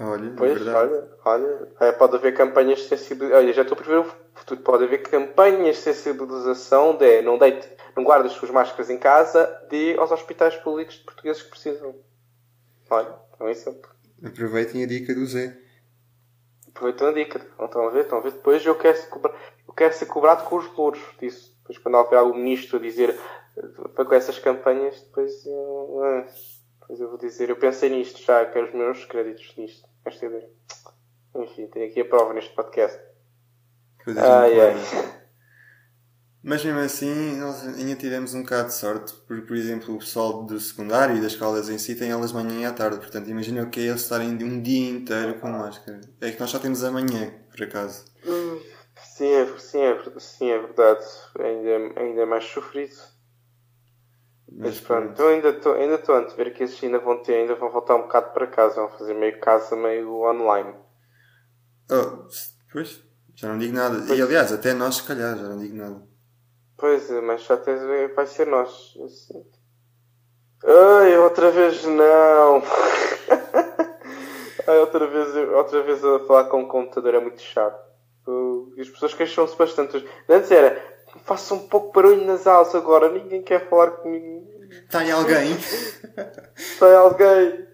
olha, 0.00 0.26
é 0.26 0.30
Pois, 0.36 0.66
olha, 0.66 1.08
olha, 1.24 1.68
é, 1.80 1.92
pode 1.92 2.16
haver 2.16 2.34
campanhas 2.34 2.80
de 2.80 2.88
sensibilização. 2.88 3.38
Olha, 3.38 3.52
já 3.52 3.62
estou 3.62 3.76
a 3.76 3.78
prever 3.78 3.98
o 3.98 4.14
futuro. 4.34 4.60
Pode 4.62 4.84
haver 4.84 5.02
campanhas 5.02 5.76
de 5.76 5.82
sensibilização 5.82 6.96
de 6.96 7.22
não 7.22 7.38
deite, 7.38 7.68
não 7.96 8.02
guarde 8.02 8.28
as 8.28 8.32
suas 8.32 8.50
máscaras 8.50 8.88
em 8.90 8.98
casa, 8.98 9.46
dê 9.68 9.94
aos 9.98 10.10
hospitais 10.10 10.56
públicos 10.56 10.94
de 10.96 11.04
portugueses 11.04 11.42
que 11.42 11.50
precisam. 11.50 11.94
Olha, 12.90 13.14
então 13.34 13.48
é- 13.48 14.26
Aproveitem 14.26 14.82
a 14.82 14.86
dica 14.86 15.14
do 15.14 15.26
Zé. 15.26 15.58
Aproveitando 16.68 17.10
a 17.10 17.12
dica. 17.12 17.38
Então, 17.54 17.66
Estão 17.66 17.86
a 17.86 17.90
ver? 17.90 18.00
Estão 18.00 18.18
a 18.18 18.20
ver? 18.22 18.32
Depois 18.32 18.64
eu 18.64 18.74
quero 18.74 18.96
ser, 18.96 19.08
cobra... 19.08 19.34
eu 19.68 19.74
quero 19.74 19.94
ser 19.94 20.06
cobrado 20.06 20.44
com 20.44 20.56
os 20.56 20.74
louros 20.74 21.00
disso. 21.20 21.53
Depois 21.64 21.78
quando 21.78 21.96
houver 21.96 22.18
algum 22.18 22.36
ministro 22.36 22.76
a 22.76 22.80
dizer 22.80 23.18
eh, 23.56 23.66
para 23.94 24.04
com 24.04 24.14
essas 24.14 24.38
campanhas, 24.38 25.00
depois 25.00 25.46
eu, 25.46 26.00
ah, 26.04 26.26
depois 26.80 27.00
eu 27.00 27.08
vou 27.08 27.18
dizer, 27.18 27.48
eu 27.48 27.56
pensei 27.56 27.88
nisto 27.88 28.22
já, 28.22 28.44
quero 28.44 28.68
os 28.68 28.74
meus 28.74 29.04
créditos 29.06 29.54
nisto, 29.56 29.88
esta 30.04 30.26
ideia. 30.26 30.50
Enfim, 31.36 31.66
tenho 31.68 31.86
aqui 31.86 32.00
a 32.00 32.04
prova 32.04 32.34
neste 32.34 32.54
podcast. 32.54 33.00
Coisas 34.04 34.22
Ai, 34.22 34.60
ai. 34.60 34.74
Mas 36.46 36.62
mesmo 36.62 36.80
assim, 36.80 37.36
nós 37.36 37.66
ainda 37.66 37.96
tivemos 37.96 38.34
um 38.34 38.42
bocado 38.42 38.68
de 38.68 38.74
sorte, 38.74 39.14
porque, 39.26 39.46
por 39.46 39.56
exemplo, 39.56 39.94
o 39.94 39.98
pessoal 39.98 40.44
do 40.44 40.60
secundário 40.60 41.16
e 41.16 41.20
das 41.20 41.32
escolas 41.32 41.70
em 41.70 41.78
si 41.78 41.94
têm 41.94 42.12
aulas 42.12 42.32
de 42.32 42.36
manhã 42.36 42.60
e 42.60 42.64
à 42.66 42.72
tarde, 42.72 42.98
portanto, 42.98 43.30
imagina 43.30 43.62
o 43.62 43.70
que 43.70 43.80
é 43.80 43.84
eles 43.84 44.02
estarem 44.02 44.28
um 44.28 44.60
dia 44.60 44.90
inteiro 44.90 45.40
com 45.40 45.48
máscara. 45.48 46.02
É 46.20 46.30
que 46.30 46.38
nós 46.38 46.50
só 46.50 46.58
temos 46.58 46.84
amanhã, 46.84 47.32
por 47.50 47.62
acaso. 47.64 48.04
Hum, 48.26 48.43
Sim, 49.14 49.32
é, 49.32 49.46
sim, 49.58 49.80
é, 49.80 50.18
sim, 50.18 50.50
é 50.50 50.58
verdade. 50.58 51.06
Ainda, 51.38 52.00
ainda 52.00 52.22
é 52.22 52.26
mais 52.26 52.44
sofrido. 52.46 52.96
Mas 54.50 54.80
pronto, 54.80 55.22
eu 55.22 55.28
ainda 55.28 55.50
estou 55.50 55.74
ainda 55.74 55.94
estou 55.94 56.16
a 56.16 56.22
ver 56.22 56.52
que 56.52 56.64
esses 56.64 56.82
ainda 56.82 56.98
vão 56.98 57.22
ter, 57.22 57.34
ainda 57.34 57.54
vão 57.54 57.70
voltar 57.70 57.94
um 57.94 58.02
bocado 58.02 58.32
para 58.32 58.48
casa, 58.48 58.74
vão 58.74 58.90
fazer 58.90 59.14
meio 59.14 59.38
casa, 59.38 59.76
meio 59.76 60.20
online. 60.22 60.74
Oh, 61.92 62.26
pois, 62.72 63.04
já 63.36 63.50
não 63.50 63.58
digo 63.58 63.76
nada. 63.76 64.12
E 64.12 64.20
aliás, 64.20 64.52
até 64.52 64.74
nós, 64.74 64.96
se 64.96 65.04
calhar, 65.04 65.36
já 65.36 65.44
não 65.44 65.60
digo 65.60 65.76
nada. 65.76 66.02
Pois 66.76 67.08
é, 67.08 67.20
mas 67.20 67.44
já 67.44 67.54
até 67.54 68.08
vai 68.08 68.26
ser 68.26 68.48
nós. 68.48 68.94
assim. 69.04 69.46
Ai, 70.64 71.16
outra 71.18 71.52
vez 71.52 71.84
não! 71.84 72.64
Ai, 74.66 74.78
outra 74.80 75.06
vez, 75.06 75.36
outra 75.52 75.82
vez 75.84 76.04
a 76.04 76.18
falar 76.26 76.46
com 76.46 76.64
o 76.64 76.68
computador 76.68 77.14
é 77.14 77.20
muito 77.20 77.40
chato. 77.40 77.83
Uh, 78.26 78.72
E 78.76 78.80
as 78.80 78.88
pessoas 78.88 79.14
queixam-se 79.14 79.56
bastante. 79.56 80.04
Antes 80.28 80.50
era, 80.50 80.82
faça 81.24 81.54
um 81.54 81.68
pouco 81.68 81.92
barulho 81.92 82.24
nas 82.24 82.46
aulas 82.46 82.74
agora, 82.74 83.10
ninguém 83.10 83.42
quer 83.42 83.68
falar 83.68 83.90
comigo. 83.92 84.48
Está 84.70 85.00
aí 85.00 85.10
alguém? 85.10 85.56
Sai 86.78 86.94
alguém! 86.94 87.66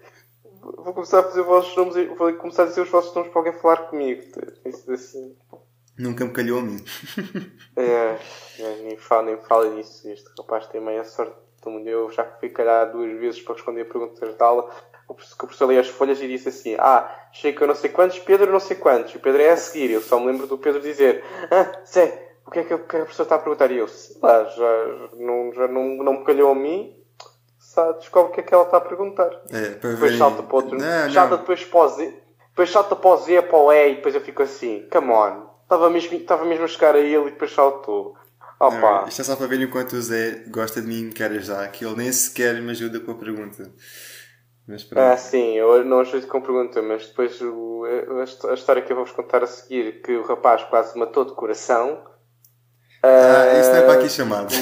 Vou 0.61 0.93
começar 0.93 1.19
a 1.19 1.23
fazer 1.23 1.41
vossos 1.41 1.75
nomes 1.75 1.95
e 1.95 2.05
vou 2.05 2.31
começar 2.33 2.63
a 2.63 2.65
dizer 2.67 2.81
os 2.81 2.89
vossos 2.89 3.15
nomes 3.15 3.31
para 3.31 3.39
alguém 3.39 3.53
falar 3.53 3.77
comigo. 3.87 4.21
Isso 4.65 4.91
assim. 4.91 5.35
Nunca 5.97 6.23
me 6.25 6.31
calhou 6.31 6.59
a 6.59 6.63
mim. 6.63 6.83
É, 7.75 8.17
é, 8.59 8.75
nem 8.83 8.97
fala, 8.97 9.23
nem 9.23 9.37
fala 9.37 9.69
nisso. 9.73 10.07
Este 10.09 10.29
rapaz 10.37 10.67
tem 10.67 10.81
meia 10.81 11.03
sorte 11.03 11.35
do 11.63 11.69
mundo. 11.71 11.87
Eu 11.87 12.11
já 12.11 12.23
fui 12.39 12.49
calhar 12.49 12.91
duas 12.91 13.19
vezes 13.19 13.41
para 13.41 13.55
responder 13.55 13.85
perguntas 13.85 14.35
de 14.35 14.43
aula. 14.43 14.69
O 15.11 15.13
professor, 15.15 15.37
que 15.37 15.43
o 15.43 15.47
professor 15.47 15.65
lê 15.67 15.77
as 15.77 15.87
folhas 15.89 16.21
e 16.21 16.27
disse 16.27 16.49
assim: 16.49 16.75
Ah, 16.79 17.09
chega 17.33 17.67
não 17.67 17.75
sei 17.75 17.89
quantos, 17.89 18.17
Pedro 18.19 18.51
não 18.51 18.59
sei 18.59 18.77
quantos. 18.77 19.13
O 19.13 19.19
Pedro 19.19 19.41
é 19.41 19.49
a 19.51 19.57
seguir. 19.57 19.91
Eu 19.91 20.01
só 20.01 20.19
me 20.19 20.27
lembro 20.27 20.47
do 20.47 20.57
Pedro 20.57 20.79
dizer: 20.81 21.23
Ah, 21.51 21.81
Zé, 21.85 22.29
o 22.45 22.51
que 22.51 22.59
é 22.59 22.63
que, 22.63 22.73
é 22.73 22.75
a 22.75 22.79
professora 22.79 23.23
está 23.25 23.35
a 23.35 23.39
perguntar? 23.39 23.69
E 23.71 23.77
eu, 23.77 23.87
sei 23.87 24.15
lá, 24.21 24.43
já, 24.45 24.85
não, 25.17 25.51
já 25.53 25.67
não, 25.67 25.83
não 26.03 26.13
me 26.19 26.23
calhou 26.23 26.51
a 26.51 26.55
mim. 26.55 26.95
Sabe, 27.59 27.99
descobre 27.99 28.31
o 28.31 28.33
que 28.35 28.39
é 28.39 28.43
que 28.43 28.53
ela 28.53 28.63
está 28.63 28.77
a 28.77 28.81
perguntar. 28.81 29.29
É, 29.49 29.61
para 29.71 29.89
Depois 29.91 29.99
verem- 29.99 30.17
salta 30.17 30.43
para 30.43 30.55
outro. 30.55 30.77
Não, 30.77 31.11
salta 31.11 31.31
não. 31.31 31.37
depois 31.39 31.63
para 31.65 31.79
o 31.79 31.87
Z. 31.89 32.13
Depois 32.49 32.69
salta 32.69 32.95
para 32.95 33.09
o 33.09 33.17
Z, 33.17 33.41
para 33.43 33.57
o 33.57 33.71
E 33.71 33.91
e 33.91 33.95
depois 33.95 34.15
eu 34.15 34.21
fico 34.21 34.43
assim, 34.43 34.87
come 34.91 35.11
on. 35.11 35.49
Estava 35.63 35.89
mesmo, 35.89 36.17
estava 36.17 36.43
mesmo 36.45 36.65
a 36.65 36.67
chegar 36.67 36.95
a 36.95 36.99
ele 36.99 37.27
e 37.27 37.31
depois 37.31 37.53
saltou. 37.53 38.15
Opa. 38.59 38.77
Não, 39.01 39.07
isto 39.07 39.21
é 39.21 39.23
só 39.23 39.35
para 39.35 39.47
verem 39.47 39.65
o 39.65 39.71
quanto 39.71 39.95
o 39.95 40.01
Zé 40.01 40.43
gosta 40.49 40.81
de 40.81 40.87
mim 40.87 40.99
e 40.99 41.03
me 41.05 41.13
quer 41.13 41.31
ajudar, 41.31 41.67
que 41.71 41.83
ele 41.85 41.95
nem 41.95 42.11
sequer 42.11 42.61
me 42.61 42.71
ajuda 42.71 42.99
com 42.99 43.11
a 43.11 43.15
pergunta. 43.15 43.71
Mas 44.67 44.83
pronto. 44.83 45.03
Ah, 45.03 45.17
sim, 45.17 45.53
eu 45.57 45.83
não 45.83 45.99
ajudo 46.01 46.27
com 46.27 46.41
pergunta, 46.41 46.81
mas 46.81 47.07
depois 47.07 47.41
o- 47.41 47.83
a, 47.85 48.51
a 48.51 48.53
história 48.53 48.81
que 48.81 48.91
eu 48.91 48.95
vou-vos 48.95 49.13
contar 49.13 49.43
a 49.43 49.47
seguir, 49.47 50.01
que 50.01 50.15
o 50.15 50.23
rapaz 50.23 50.63
quase 50.63 50.97
matou 50.97 51.25
de 51.25 51.33
coração. 51.33 52.03
Ah, 53.03 53.59
isso 53.59 53.71
não 53.71 53.77
é 53.79 53.81
para 53.81 53.93
aqui 53.93 54.09
chamado. 54.09 54.53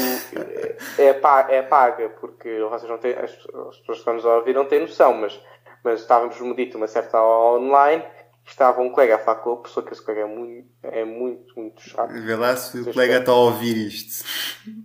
é, 0.97 1.13
pa- 1.13 1.47
é 1.49 1.61
paga, 1.61 2.09
porque 2.21 2.59
vocês 2.61 2.89
não 2.89 2.97
têm, 2.97 3.13
as, 3.13 3.31
as 3.69 3.77
pessoas 3.79 4.01
que 4.01 4.11
nos 4.13 4.25
a 4.25 4.35
ouvir 4.37 4.53
não 4.55 4.65
têm 4.65 4.79
noção, 4.79 5.13
mas, 5.13 5.39
mas 5.83 5.99
estávamos 6.01 6.39
no 6.39 6.55
dito 6.55 6.77
uma 6.77 6.87
certa 6.87 7.21
online, 7.21 8.03
estava 8.51 8.81
um 8.81 8.89
colega 8.89 9.15
a 9.15 9.19
falar 9.19 9.39
com 9.39 9.53
a 9.53 9.57
pessoa 9.57 9.85
que 9.85 9.93
esse 9.93 10.01
colega 10.01 10.21
é 10.21 10.25
muito, 10.25 10.69
é 10.83 11.05
muito, 11.05 11.53
muito 11.55 11.81
chato. 11.81 12.11
Vê 12.11 12.35
lá 12.35 12.55
se 12.55 12.79
o 12.79 12.91
colega 12.91 13.19
está 13.19 13.31
a 13.31 13.35
ouvir 13.35 13.77
isto. 13.77 14.25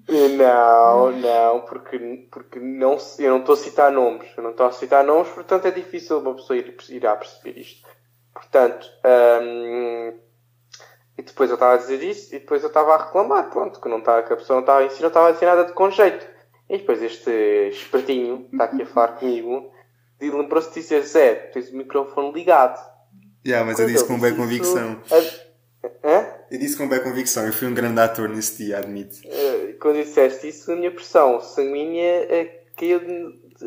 Não, 0.08 1.10
não, 1.12 1.60
porque, 1.62 2.28
porque 2.30 2.58
não, 2.58 2.98
eu 3.18 3.30
não 3.30 3.40
estou 3.40 3.54
a 3.54 3.56
citar 3.56 3.90
nomes. 3.90 4.28
Eu 4.36 4.42
não 4.42 4.50
estou 4.50 4.66
a 4.66 4.72
citar 4.72 5.04
nomes, 5.04 5.28
portanto 5.30 5.66
é 5.66 5.70
difícil 5.70 6.18
uma 6.18 6.34
pessoa 6.34 6.56
ir, 6.56 6.76
ir 6.88 7.06
a 7.06 7.16
perceber 7.16 7.60
isto. 7.60 7.88
Portanto, 8.32 8.86
hum, 9.42 10.18
e 11.16 11.22
depois 11.22 11.48
eu 11.48 11.54
estava 11.54 11.74
a 11.74 11.78
dizer 11.78 12.02
isso, 12.02 12.34
e 12.34 12.40
depois 12.40 12.62
eu 12.62 12.68
estava 12.68 12.94
a 12.94 13.04
reclamar, 13.04 13.48
pronto, 13.50 13.80
que, 13.80 13.88
não 13.88 13.98
estava, 13.98 14.22
que 14.22 14.32
a 14.32 14.36
pessoa 14.36 14.56
não 14.56 14.62
estava 14.62 14.80
a 14.80 14.84
ensinar, 14.84 15.02
não 15.02 15.08
estava 15.08 15.28
a 15.28 15.30
ensinar 15.30 15.54
nada 15.54 15.68
de 15.68 15.72
com 15.74 15.90
jeito. 15.90 16.26
E 16.68 16.78
depois 16.78 17.02
este 17.02 17.30
espertinho 17.70 18.48
está 18.52 18.64
aqui 18.64 18.82
a 18.82 18.86
falar 18.86 19.08
comigo 19.08 19.72
e 20.20 20.30
lembrou-se 20.30 20.68
de 20.70 20.80
dizer, 20.80 21.02
Zé, 21.02 21.34
tens 21.34 21.70
o 21.70 21.76
microfone 21.76 22.32
ligado. 22.32 22.93
Yeah, 23.46 23.64
mas 23.66 23.78
eu 23.78 23.86
disse 23.86 24.04
com 24.04 24.18
bem 24.18 24.34
convicção. 24.34 25.00
a- 25.10 25.44
Hã? 26.06 26.26
Eu 26.50 26.58
disse 26.58 26.76
com 26.76 26.88
bem 26.88 27.00
convicção. 27.02 27.46
Eu 27.46 27.52
fui 27.52 27.68
um 27.68 27.74
grande 27.74 28.00
ator 28.00 28.28
nesse 28.28 28.64
dia, 28.64 28.78
admito. 28.78 29.16
Eh, 29.24 29.74
Quando 29.80 30.02
disseste 30.02 30.48
isso, 30.48 30.72
a 30.72 30.76
minha 30.76 30.90
pressão 30.90 31.40
sanguínea 31.40 32.26
eh, 32.30 32.60
caiu 32.76 33.00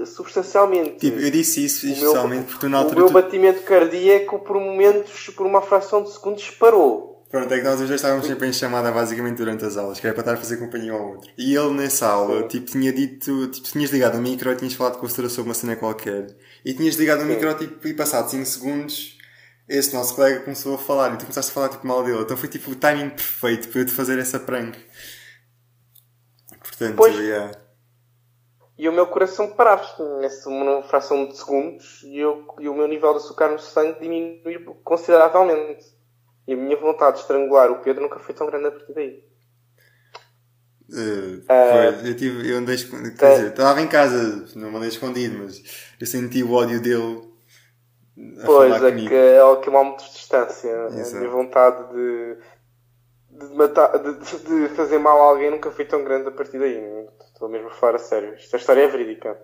substancialmente. 0.06 0.98
Tipo, 0.98 1.20
eu 1.20 1.30
disse 1.32 1.64
isso 1.66 1.86
O 1.86 1.90
meu- 1.90 1.96
especialmente 1.98 2.46
porque 2.46 2.60
tu 2.60 2.70
na 2.70 2.78
o 2.80 2.84
altura... 2.84 3.00
meu 3.02 3.08
tu- 3.10 3.14
batimento 3.14 3.62
cardíaco, 3.64 4.40
por 4.40 4.60
momentos, 4.60 5.30
por 5.36 5.46
uma 5.46 5.62
fração 5.62 6.04
de 6.04 6.12
segundo, 6.12 6.38
disparou. 6.38 7.26
Pronto, 7.30 7.54
é 7.54 7.58
que 7.58 7.64
nós 7.66 7.78
dois 7.78 7.90
estávamos 7.92 8.26
sempre 8.26 8.48
em 8.48 8.54
chamada 8.54 8.90
basicamente 8.90 9.36
durante 9.38 9.66
as 9.66 9.76
aulas, 9.76 10.00
que 10.00 10.08
era 10.08 10.14
para 10.14 10.22
estar 10.22 10.34
a 10.36 10.38
fazer 10.38 10.58
companhia 10.58 10.94
ao 10.94 11.10
outro. 11.10 11.30
E 11.38 11.54
ele 11.56 11.72
nessa 11.74 12.08
aula, 12.08 12.44
Sim. 12.44 12.48
tipo, 12.48 12.72
tinha 12.72 12.94
dito, 12.94 13.48
tipo, 13.50 13.68
tinhas 13.68 13.92
ligado 13.92 14.16
o 14.18 14.22
micro 14.22 14.50
e 14.52 14.56
tinhas 14.56 14.74
falado 14.74 14.98
com 14.98 15.06
a 15.06 15.10
sobre 15.10 15.42
uma 15.42 15.54
cena 15.54 15.76
qualquer. 15.76 16.28
E 16.64 16.74
tinhas 16.74 16.96
ligado 16.96 17.24
o 17.24 17.26
micro, 17.26 17.54
tipo, 17.56 17.86
e 17.86 17.94
passado 17.94 18.30
5 18.32 18.46
segundos, 18.46 19.17
esse 19.68 19.94
nosso 19.94 20.16
colega 20.16 20.40
começou 20.42 20.76
a 20.76 20.78
falar 20.78 21.14
e 21.14 21.18
tu 21.18 21.26
começaste 21.26 21.52
a 21.52 21.54
falar, 21.54 21.70
tipo, 21.70 21.86
mal 21.86 22.04
dele. 22.04 22.22
Então 22.22 22.38
foi, 22.38 22.48
tipo, 22.48 22.72
o 22.72 22.76
timing 22.76 23.10
perfeito 23.10 23.68
para 23.70 23.82
eu 23.82 23.86
te 23.86 23.92
fazer 23.92 24.18
essa 24.18 24.40
prank. 24.40 24.78
Portanto, 26.60 26.96
Pois. 26.96 27.16
yeah. 27.18 27.52
E 28.78 28.88
o 28.88 28.94
meu 28.94 29.08
coração 29.08 29.50
parava-se 29.50 30.02
nessa 30.22 30.50
fração 30.88 31.28
de 31.28 31.36
segundos 31.36 32.04
e, 32.04 32.20
eu, 32.20 32.46
e 32.60 32.70
o 32.70 32.76
meu 32.76 32.88
nível 32.88 33.12
de 33.12 33.18
açúcar 33.18 33.50
no 33.50 33.58
sangue 33.58 34.00
diminuiu 34.00 34.76
consideravelmente. 34.84 35.84
E 36.48 36.54
a 36.54 36.56
minha 36.56 36.78
vontade 36.78 37.16
de 37.16 37.22
estrangular 37.24 37.72
o 37.72 37.82
Pedro 37.82 38.04
nunca 38.04 38.20
foi 38.20 38.36
tão 38.36 38.46
grande 38.46 38.68
a 38.68 38.72
partir 38.72 38.94
daí. 38.94 39.24
Uh, 40.90 41.44
foi, 41.46 42.10
eu 42.12 42.16
tive, 42.16 42.50
eu 42.50 42.58
andei 42.60 42.76
escondido, 42.76 43.18
quer 43.18 43.36
dizer, 43.36 43.50
estava 43.50 43.82
em 43.82 43.88
casa, 43.88 44.46
não 44.56 44.72
me 44.72 44.78
andei 44.78 44.88
escondido, 44.88 45.40
mas 45.40 45.62
eu 46.00 46.08
senti 46.08 46.42
o 46.44 46.54
ódio 46.54 46.82
dele 46.82 47.27
Pois, 48.46 48.74
é 48.82 48.90
comigo. 48.92 49.10
que 49.10 49.14
é 49.16 49.40
a 49.40 49.56
quilómetros 49.58 50.08
de 50.10 50.14
distância. 50.16 50.84
A 50.84 50.88
Exato. 50.88 51.18
minha 51.18 51.30
vontade 51.30 51.94
de, 51.94 52.38
de, 53.30 53.54
matar, 53.56 53.98
de, 54.00 54.14
de 54.20 54.70
fazer 54.76 54.98
mal 54.98 55.20
a 55.22 55.24
alguém 55.26 55.52
nunca 55.52 55.70
foi 55.72 55.86
tão 55.86 56.04
grande 56.04 56.28
a 56.30 56.32
partir 56.32 56.58
daí. 56.58 57.08
Estou 57.34 57.48
mesmo 57.48 57.68
a 57.68 57.72
falar 57.72 57.96
a 57.96 58.00
sério. 58.00 58.34
Esta 58.34 58.58
história 58.58 58.82
é 58.82 58.88
verídica. 58.88 59.40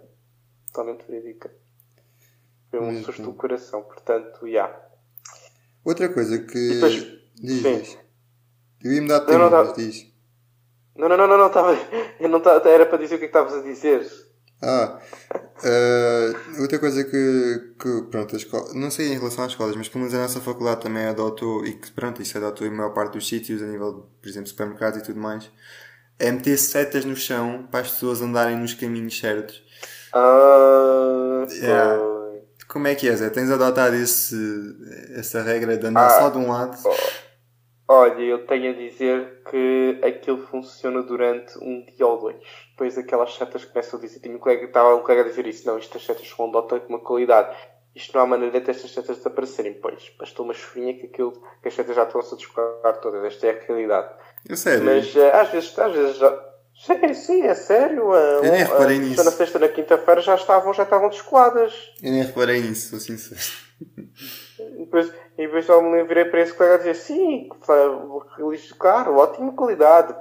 Totalmente 0.68 1.06
verídica. 1.08 1.52
Foi 2.72 2.80
um 2.80 3.04
susto 3.04 3.22
do 3.22 3.34
coração. 3.34 3.84
Portanto, 3.84 4.48
já. 4.50 4.76
Outra 5.86 6.10
coisa 6.12 6.40
que. 6.40 6.74
Depois- 6.74 7.22
Diz, 7.36 7.62
sim. 7.62 7.78
diz. 7.80 7.98
Eu 8.84 8.94
ia 8.94 9.02
me 9.02 9.08
dar 9.08 9.20
Não, 9.20 9.26
tempo, 9.28 9.38
não, 9.40 9.50
mas 9.52 9.68
tá- 9.70 9.74
diz. 9.76 10.14
Não, 10.96 11.10
não, 11.10 11.18
não, 11.18 11.28
não, 11.28 11.38
não, 11.38 11.48
estava. 11.48 11.74
Eu 12.20 12.30
não 12.30 12.38
estava. 12.40 12.68
Era 12.70 12.86
para 12.86 12.98
dizer 12.98 13.16
o 13.16 13.20
que 13.20 13.26
é 13.26 13.28
que 13.28 13.38
estavas 13.38 13.54
a 13.54 13.62
dizer. 13.62 14.08
Ah, 14.62 15.00
eh, 15.64 16.34
outra 16.60 16.78
coisa 16.80 17.04
que, 17.04 17.74
que 17.80 18.02
pronto, 18.12 18.36
escola, 18.36 18.74
não 18.74 18.92
sei 18.92 19.08
em 19.14 19.18
relação 19.18 19.44
às 19.46 19.52
escolas, 19.52 19.76
mas 19.76 19.88
pelo 19.90 20.02
menos 20.04 20.14
a 20.14 20.22
nossa 20.22 20.40
faculdade 20.42 20.82
também 20.82 21.06
adotou, 21.06 21.66
e 21.66 21.74
que 21.74 21.92
pronto, 21.92 22.22
isso 22.22 22.38
adotou 22.38 22.68
em 22.68 22.72
maior 22.72 22.90
parte 22.94 23.14
dos 23.14 23.28
sítios, 23.28 23.62
a 23.62 23.66
nível, 23.66 24.10
por 24.22 24.28
exemplo, 24.30 24.48
supermercados 24.50 25.00
e 25.00 25.04
tudo 25.04 25.20
mais, 25.20 25.50
é 26.20 26.32
meter 26.32 26.58
setas 26.58 27.06
no 27.06 27.16
chão 27.16 27.68
para 27.72 27.82
as 27.82 27.92
pessoas 27.92 28.22
andarem 28.22 28.58
nos 28.58 28.74
caminhos 28.74 29.18
certos. 29.18 29.64
Ah, 30.14 31.46
Yeah. 31.62 31.98
foi. 32.00 32.14
Como 32.68 32.88
é 32.88 32.96
que 32.96 33.08
é, 33.08 33.16
Zé? 33.16 33.30
Tens 33.30 33.52
adotado 33.52 33.96
esse, 33.96 34.36
essa 35.16 35.42
regra 35.44 35.78
de 35.78 35.86
andar 35.88 36.08
Ah. 36.08 36.10
só 36.20 36.30
de 36.30 36.38
um 36.38 36.50
lado? 36.50 36.78
Olha, 37.94 38.22
eu 38.22 38.46
tenho 38.48 38.72
a 38.72 38.74
dizer 38.74 39.44
que 39.50 40.00
aquilo 40.04 40.40
funciona 40.48 41.04
durante 41.04 41.58
um 41.60 41.86
dia 41.86 42.08
ou 42.08 42.20
dois. 42.20 42.38
Depois 42.72 42.98
aquelas 42.98 43.36
setas 43.36 43.66
começam 43.66 44.00
a 44.00 44.02
dizer, 44.02 44.20
tinha 44.20 44.36
um 44.36 44.40
colega, 44.40 44.66
estava 44.66 44.96
um 44.96 45.02
colega 45.02 45.22
a 45.22 45.26
dizer 45.26 45.46
isso, 45.46 45.68
não, 45.68 45.78
estas 45.78 46.04
setas 46.04 46.28
são 46.28 46.50
de 46.50 46.58
ótima 46.58 46.98
qualidade. 47.00 47.56
Isto 47.96 48.16
não 48.16 48.24
há 48.24 48.26
maneira 48.28 48.60
destas 48.60 48.90
setas 48.92 49.18
desaparecerem, 49.18 49.76
pois. 49.80 50.12
Bastou 50.18 50.44
uma 50.46 50.56
chuvinha 50.56 50.96
que 50.96 51.06
aquilo, 51.06 51.34
que 51.62 51.68
as 51.68 51.76
setas 51.76 51.96
já 51.96 52.04
estão-se 52.04 52.34
a 52.34 52.38
descolar 52.38 52.94
todas. 53.00 53.24
Esta 53.26 53.46
é 53.48 53.50
a 53.52 53.66
realidade. 53.68 54.10
Eu 54.50 54.58
sério? 54.58 54.84
Mas 54.86 55.16
eh, 55.16 55.32
às 55.32 55.50
vezes, 55.50 55.78
às 55.78 55.94
vezes 55.94 56.18
já... 56.18 56.50
Sim, 56.76 57.14
sim, 57.14 57.42
é 57.44 57.54
sério. 57.54 58.16
eh, 58.16 58.38
Eu 58.38 58.42
nem 58.52 58.52
um- 58.64 58.68
reparei 58.68 58.98
eh, 58.98 59.00
nisso. 59.00 59.24
Na 59.24 59.30
sexta, 59.30 59.60
na 59.60 59.68
quinta-feira 59.68 60.22
já 60.22 60.34
estavam, 60.34 60.74
já 60.74 60.82
estavam 60.82 61.10
descoladas. 61.10 61.72
Eu 62.02 62.12
nem 62.12 62.24
reparei 62.24 62.62
nisso, 62.62 62.90
sou 62.90 63.00
sincero. 63.00 63.40
E 64.60 64.80
depois, 64.80 65.12
e 65.38 65.46
depois 65.46 65.66
só 65.66 65.82
me 65.82 66.04
virei 66.04 66.26
para 66.26 66.42
esse 66.42 66.54
colega 66.54 66.76
a 66.76 66.78
dizer, 66.78 66.96
sim, 66.96 67.50
claro, 68.78 69.16
ótima 69.16 69.54
qualidade. 69.54 70.14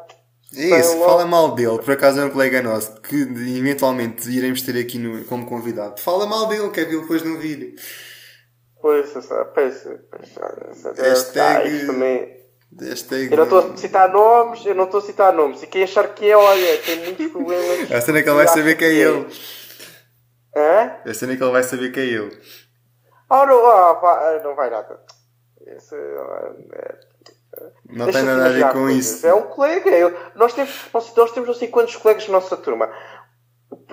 É 0.54 0.80
isso, 0.80 0.98
fala 0.98 1.24
mal 1.24 1.54
dele. 1.54 1.78
Por 1.78 1.92
acaso 1.92 2.20
é 2.20 2.24
um 2.24 2.30
colega 2.30 2.62
nosso 2.62 3.00
que 3.00 3.22
eventualmente 3.22 4.28
iremos 4.28 4.60
ter 4.60 4.78
aqui 4.78 4.98
no, 4.98 5.24
como 5.24 5.46
convidado. 5.46 6.00
Fala 6.00 6.26
mal 6.26 6.46
dele, 6.46 6.68
quer 6.70 6.86
ver 6.86 7.00
depois 7.00 7.22
não 7.22 7.38
vir. 7.38 7.74
Pois, 8.80 9.14
Hashtag- 9.14 10.00
ah, 11.40 11.64
isto 11.64 11.86
também. 11.86 12.42
Hashtag... 12.80 13.30
Eu 13.30 13.36
não 13.36 13.44
estou 13.44 13.58
a 13.60 13.76
citar 13.76 14.12
nomes, 14.12 14.66
eu 14.66 14.74
não 14.74 14.84
estou 14.84 14.98
a 14.98 15.02
citar 15.02 15.32
nomes. 15.32 15.62
E 15.62 15.66
quem 15.66 15.84
achar 15.84 16.12
que 16.14 16.30
é, 16.30 16.36
olha, 16.36 16.78
tem 16.78 17.04
muitos 17.04 17.30
problemas. 17.30 17.92
A 17.92 18.00
cena 18.00 18.18
é 18.18 18.22
que 18.22 18.28
ele 18.28 18.36
vai 18.36 18.48
saber 18.48 18.74
que 18.76 18.84
é 18.84 18.92
ele. 18.92 19.26
Hã? 20.56 20.96
A 21.06 21.14
cena 21.14 21.32
é 21.32 21.36
que 21.36 21.42
ele 21.42 21.52
vai 21.52 21.62
saber 21.62 21.92
que 21.92 22.00
é 22.00 22.04
ele. 22.04 22.38
Oh, 23.34 23.46
não, 23.46 23.66
ah, 23.66 23.92
vai- 23.94 24.42
não 24.42 24.54
vai 24.54 24.68
nada. 24.68 25.00
Esse, 25.66 25.94
ah, 25.94 26.52
é, 26.74 26.94
Não 27.88 28.10
tem 28.12 28.22
nada 28.24 28.44
a 28.44 28.48
ver 28.50 28.66
com 28.72 28.80
coisas. 28.80 29.06
isso. 29.06 29.26
É 29.26 29.32
um 29.34 29.42
colega. 29.44 29.88
eu- 29.88 30.14
nós, 30.34 30.52
temos, 30.52 30.88
nós, 30.92 31.32
temos 31.32 31.48
não 31.48 31.54
sei 31.54 31.68
quantos 31.68 31.96
colegas 31.96 32.26
na 32.28 32.34
nossa 32.34 32.56
turma. 32.58 32.90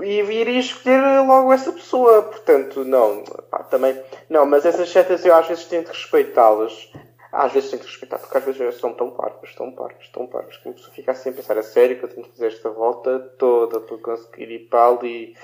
E 0.02 0.20
iria 0.22 0.60
escolher 0.60 1.22
logo 1.26 1.54
essa 1.54 1.72
pessoa. 1.72 2.22
Portanto, 2.24 2.84
não. 2.84 3.24
pá, 3.50 3.64
também. 3.64 4.02
Não, 4.30 4.46
mas 4.46 4.66
essas 4.66 4.90
setas 4.90 5.24
eu 5.24 5.34
às 5.34 5.48
vezes 5.48 5.64
tenho 5.66 5.84
de 5.84 5.90
respeitá-las. 5.90 6.92
Às 7.32 7.54
vezes 7.54 7.70
tenho 7.70 7.82
de 7.82 7.88
respeitar, 7.88 8.18
porque 8.18 8.38
às 8.38 8.44
vezes 8.44 8.80
são 8.80 8.92
tão 8.94 9.12
parvas, 9.12 9.54
tão 9.56 9.72
parvas, 9.72 10.10
tão 10.10 10.26
parvas, 10.28 10.58
que 10.58 10.68
uma 10.68 10.74
pessoa 10.74 10.92
fica 10.94 11.12
assim 11.12 11.30
a 11.30 11.34
pensar 11.34 11.58
a 11.60 11.64
sério 11.64 11.98
que 11.98 12.04
eu 12.06 12.10
tenho 12.10 12.24
de 12.24 12.32
fazer 12.32 12.48
esta 12.48 12.70
volta 12.72 13.20
toda 13.38 13.80
para 13.80 13.98
conseguir 14.00 14.52
ir 14.52 14.68
para 14.68 14.88
ali. 14.88 15.34
E 15.34 15.38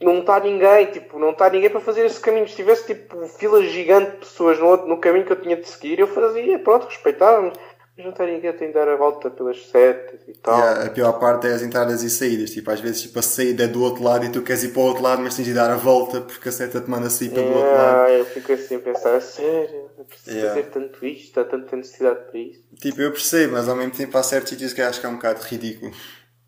não 0.00 0.20
está 0.20 0.38
ninguém, 0.40 0.86
tipo, 0.86 1.18
não 1.18 1.30
está 1.30 1.50
ninguém 1.50 1.70
para 1.70 1.80
fazer 1.80 2.06
esse 2.06 2.20
caminho. 2.20 2.48
Se 2.48 2.56
tivesse, 2.56 2.86
tipo, 2.86 3.26
fila 3.28 3.62
gigante 3.64 4.12
de 4.12 4.16
pessoas 4.18 4.58
no, 4.58 4.66
outro- 4.66 4.86
no 4.88 4.98
caminho 4.98 5.24
que 5.26 5.32
eu 5.32 5.40
tinha 5.40 5.56
de 5.56 5.68
seguir, 5.68 5.98
eu 5.98 6.06
fazia, 6.06 6.58
pronto, 6.58 6.86
respeitávamos. 6.86 7.54
Mas 7.96 8.06
não 8.06 8.10
está 8.12 8.26
ninguém, 8.26 8.52
de 8.52 8.72
dar 8.72 8.88
a 8.88 8.96
volta 8.96 9.30
pelas 9.30 9.66
setas 9.68 10.20
e 10.26 10.32
tal. 10.32 10.58
E 10.58 10.62
a, 10.62 10.82
a 10.86 10.90
pior 10.90 11.12
parte 11.20 11.46
é 11.46 11.52
as 11.52 11.62
entradas 11.62 12.02
e 12.02 12.10
saídas. 12.10 12.50
Tipo, 12.50 12.72
às 12.72 12.80
vezes 12.80 13.02
tipo, 13.02 13.16
a 13.20 13.22
saída 13.22 13.64
é 13.64 13.68
do 13.68 13.84
outro 13.84 14.02
lado 14.02 14.24
e 14.24 14.30
tu 14.32 14.42
queres 14.42 14.64
ir 14.64 14.70
para 14.72 14.82
o 14.82 14.86
outro 14.86 15.02
lado, 15.02 15.22
mas 15.22 15.36
tens 15.36 15.44
de 15.44 15.54
dar 15.54 15.70
a 15.70 15.76
volta 15.76 16.20
porque 16.20 16.48
a 16.48 16.52
seta 16.52 16.80
te 16.80 16.90
manda 16.90 17.08
sair 17.08 17.28
pelo 17.28 17.52
outro 17.54 17.70
lado. 17.70 18.04
Ah, 18.04 18.10
eu 18.10 18.24
fico 18.24 18.52
assim 18.52 18.74
a 18.74 18.78
pensar, 18.80 19.14
a 19.14 19.20
sério, 19.20 19.88
eu 19.96 20.04
preciso 20.04 20.36
Yeah. 20.36 20.48
fazer 20.56 20.70
tanto 20.70 21.06
isto, 21.06 21.38
há 21.38 21.44
tanta 21.44 21.76
necessidade 21.76 22.18
para 22.30 22.38
isso. 22.40 22.64
Tipo, 22.80 23.00
eu 23.00 23.12
percebo, 23.12 23.52
mas 23.52 23.68
ao 23.68 23.76
mesmo 23.76 23.92
tempo 23.92 24.18
há 24.18 24.22
certos 24.24 24.50
sítios 24.50 24.72
que 24.72 24.82
acho 24.82 24.98
que 25.00 25.06
é 25.06 25.08
um 25.08 25.14
bocado 25.14 25.40
ridículo. 25.44 25.92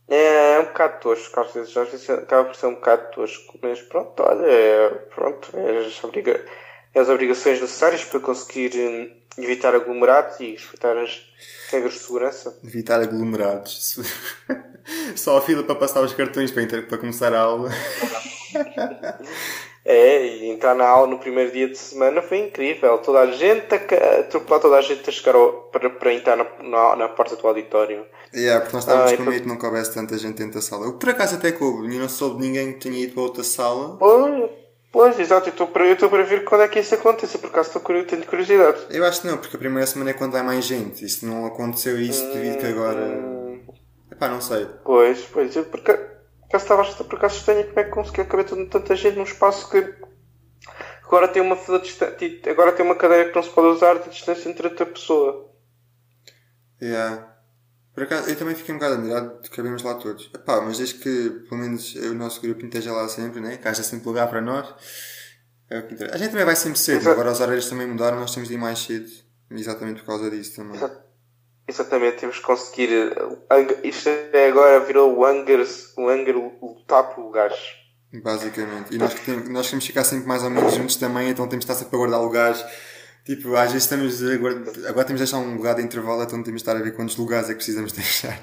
É, 0.08 0.54
é 0.54 0.60
um 0.60 0.66
bocado 0.66 1.00
tosco, 1.00 1.40
às 1.40 1.52
vezes, 1.52 1.76
às 1.76 1.88
vezes 1.88 2.08
acaba 2.08 2.44
por 2.44 2.54
ser 2.54 2.66
um 2.66 2.74
bocado 2.74 3.10
tosco, 3.10 3.58
mas 3.60 3.80
pronto, 3.82 4.22
olha, 4.22 4.46
é, 4.46 4.88
pronto, 5.14 5.50
é 5.54 5.78
as, 5.78 6.04
obriga 6.04 6.44
é 6.94 7.00
as 7.00 7.08
obrigações 7.08 7.60
necessárias 7.60 8.04
para 8.04 8.20
conseguir 8.20 8.72
hum, 8.76 9.10
evitar 9.36 9.74
aglomerados 9.74 10.38
e 10.40 10.52
respeitar 10.52 10.96
as 10.96 11.26
regras 11.70 11.94
de 11.94 11.98
segurança. 11.98 12.58
Evitar 12.64 13.00
aglomerados. 13.00 13.98
Só 15.16 15.38
a 15.38 15.42
fila 15.42 15.64
para 15.64 15.74
passar 15.74 16.02
os 16.02 16.14
cartões 16.14 16.52
para, 16.52 16.82
para 16.82 16.98
começar 16.98 17.34
a 17.34 17.40
aula. 17.40 17.70
É, 19.88 20.26
e 20.26 20.50
entrar 20.50 20.74
na 20.74 20.84
aula 20.84 21.06
no 21.06 21.18
primeiro 21.18 21.52
dia 21.52 21.68
de 21.68 21.78
semana 21.78 22.20
foi 22.20 22.38
incrível. 22.38 22.98
Toda 22.98 23.20
a 23.20 23.30
gente 23.30 23.72
atropelar 23.72 24.60
toda 24.60 24.76
a 24.76 24.82
gente 24.82 25.08
a 25.08 25.12
chegar 25.12 25.36
ao- 25.36 25.52
para, 25.70 25.88
para 25.88 26.12
entrar 26.12 26.36
na, 26.36 26.44
na, 26.62 26.96
na 26.96 27.08
porta 27.08 27.36
do 27.36 27.46
auditório. 27.46 28.04
Yeah, 28.34 28.60
porque 28.60 28.74
nós 28.76 28.82
estávamos 28.84 29.12
Ai, 29.12 29.16
com 29.16 29.22
medo 29.22 29.42
de 29.42 29.48
não 29.48 29.56
coubesse 29.56 29.94
tanta 29.94 30.18
gente 30.18 30.36
dentro 30.38 30.54
da 30.54 30.60
sala. 30.60 30.86
Eu, 30.86 30.94
por 30.94 31.08
acaso 31.08 31.36
até 31.36 31.52
coube, 31.52 31.94
e 31.94 31.98
não 31.98 32.08
soube 32.08 32.40
de 32.40 32.48
ninguém 32.48 32.72
que 32.72 32.80
tenha 32.80 32.98
ido 32.98 33.14
para 33.14 33.22
outra 33.22 33.44
sala. 33.44 33.96
Pois, 33.96 34.50
pois 34.90 35.20
exato, 35.20 35.48
eu 35.48 35.52
estou 35.52 35.68
para, 35.68 35.86
eu 35.86 35.92
estou 35.94 36.10
para 36.10 36.24
ver 36.24 36.44
quando 36.44 36.62
é 36.62 36.68
que 36.68 36.80
isso 36.80 36.94
acontece, 36.94 37.38
por 37.38 37.48
acaso 37.50 37.68
estou 37.68 37.82
curioso, 37.82 38.08
tenho 38.08 38.26
curiosidade. 38.26 38.78
Eu 38.90 39.04
acho 39.04 39.20
que 39.22 39.28
não, 39.28 39.38
porque 39.38 39.54
a 39.56 39.58
primeira 39.58 39.86
semana 39.86 40.10
é 40.10 40.14
quando 40.14 40.32
vai 40.32 40.42
mais 40.42 40.64
gente. 40.64 41.04
E 41.04 41.08
se 41.08 41.24
não 41.24 41.46
aconteceu 41.46 41.98
isso, 42.00 42.24
devido 42.32 42.58
que 42.58 42.66
agora. 42.66 43.00
Hum, 43.00 43.60
Epá, 44.10 44.28
não 44.28 44.40
sei. 44.40 44.66
Pois, 44.84 45.20
pois, 45.32 45.54
eu 45.54 45.64
por 45.64 45.80
acaso, 46.48 46.64
estava 46.64 47.04
por 47.04 47.18
acaso 47.18 47.36
estranho 47.36 47.66
como 47.68 47.80
é 47.80 47.84
que 47.84 47.90
conseguiu 47.90 48.26
caber 48.26 48.46
tanta 48.46 48.70
tanta 48.70 48.96
gente 48.96 49.16
num 49.16 49.24
espaço 49.24 49.70
que 49.70 49.94
agora 51.04 51.28
tem 51.28 51.42
uma 51.42 51.56
fila 51.56 51.78
distante, 51.78 52.42
agora 52.48 52.72
tem 52.72 52.84
uma 52.84 52.96
cadeira 52.96 53.28
que 53.28 53.36
não 53.36 53.42
se 53.42 53.50
pode 53.50 53.68
usar 53.68 53.98
de 53.98 54.10
distância 54.10 54.48
entre 54.48 54.68
outra 54.68 54.86
pessoa. 54.86 55.52
Yeah. 56.80 57.36
Por 57.94 58.02
acaso, 58.02 58.28
eu 58.28 58.36
também 58.36 58.54
fiquei 58.54 58.74
um 58.74 58.78
bocado 58.78 58.96
admirado 58.96 59.40
de 59.40 59.48
cabemos 59.48 59.82
lá 59.82 59.94
todos. 59.94 60.30
Epá, 60.34 60.60
mas 60.60 60.76
desde 60.76 60.96
que 60.96 61.30
pelo 61.48 61.62
menos 61.62 61.94
o 61.94 62.14
nosso 62.14 62.42
grupo 62.42 62.62
esteja 62.66 62.92
lá 62.92 63.08
sempre, 63.08 63.40
né? 63.40 63.56
que 63.56 63.66
haja 63.66 63.82
sempre 63.82 64.06
lugar 64.06 64.28
para 64.28 64.42
nós. 64.42 64.68
É. 65.70 65.78
A 66.12 66.16
gente 66.18 66.30
também 66.30 66.44
vai 66.44 66.54
sempre 66.54 66.78
cedo, 66.78 66.98
Exato. 66.98 67.10
agora 67.10 67.32
os 67.32 67.40
horários 67.40 67.68
também 67.70 67.86
mudaram, 67.86 68.20
nós 68.20 68.34
temos 68.34 68.48
de 68.48 68.54
ir 68.54 68.58
mais 68.58 68.80
cedo. 68.80 69.08
Exatamente 69.50 70.00
por 70.00 70.08
causa 70.08 70.30
disso 70.30 70.56
também. 70.56 70.76
Exato. 70.76 71.05
Exatamente, 71.68 72.18
temos 72.18 72.38
que 72.38 72.44
conseguir. 72.44 73.12
eh, 73.50 73.88
Isto 73.88 74.08
é 74.08 74.48
agora 74.48 74.80
virou 74.80 75.16
o 75.16 75.24
Angers, 75.24 75.92
o 75.96 76.08
Anger 76.08 76.36
lutar 76.36 77.12
por 77.14 77.24
lugares. 77.24 77.58
Basicamente. 78.12 78.94
E 78.94 78.98
nós, 78.98 79.14
que 79.14 79.24
temos, 79.26 79.48
nós 79.48 79.66
queremos 79.66 79.84
ficar 79.86 80.04
sempre 80.04 80.26
mais 80.28 80.42
ou 80.44 80.50
menos 80.50 80.74
juntos 80.74 80.96
também, 80.96 81.28
então 81.28 81.48
temos 81.48 81.64
de 81.64 81.70
estar 81.72 81.82
sempre 81.82 81.96
a 81.96 81.98
guardar 81.98 82.20
lugares. 82.20 82.64
Tipo, 83.24 83.56
às 83.56 83.72
vezes 83.72 83.82
estamos 83.82 84.22
a 84.22 84.36
guardar, 84.36 84.74
agora 84.88 85.04
temos 85.04 85.20
de 85.20 85.26
deixar 85.26 85.38
um 85.38 85.56
lugar 85.56 85.74
de 85.74 85.82
intervalo, 85.82 86.22
então 86.22 86.42
temos 86.42 86.62
de 86.62 86.68
estar 86.68 86.80
a 86.80 86.82
ver 86.84 86.94
quantos 86.94 87.16
lugares 87.16 87.46
é 87.48 87.52
que 87.52 87.56
precisamos 87.56 87.90
deixar. 87.92 88.38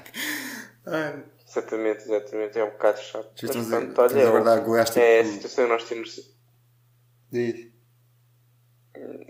Ai. 0.86 1.24
Exatamente, 1.48 2.02
exatamente. 2.04 2.58
É 2.58 2.64
um 2.64 2.70
bocado 2.70 2.98
chato. 3.00 3.30
Mas, 3.40 3.42
Estamos, 3.50 3.72
a, 3.72 3.76
olha, 3.76 3.86
estamos 3.88 4.26
a 4.26 4.30
guardar 4.30 4.60
goiás 4.60 4.90
tipo. 4.90 5.00
é 5.00 5.20
a 5.20 5.24
situação 5.24 5.64
que 5.64 5.70
nós 5.70 5.84
temos. 5.84 6.34
Diz. 7.32 7.68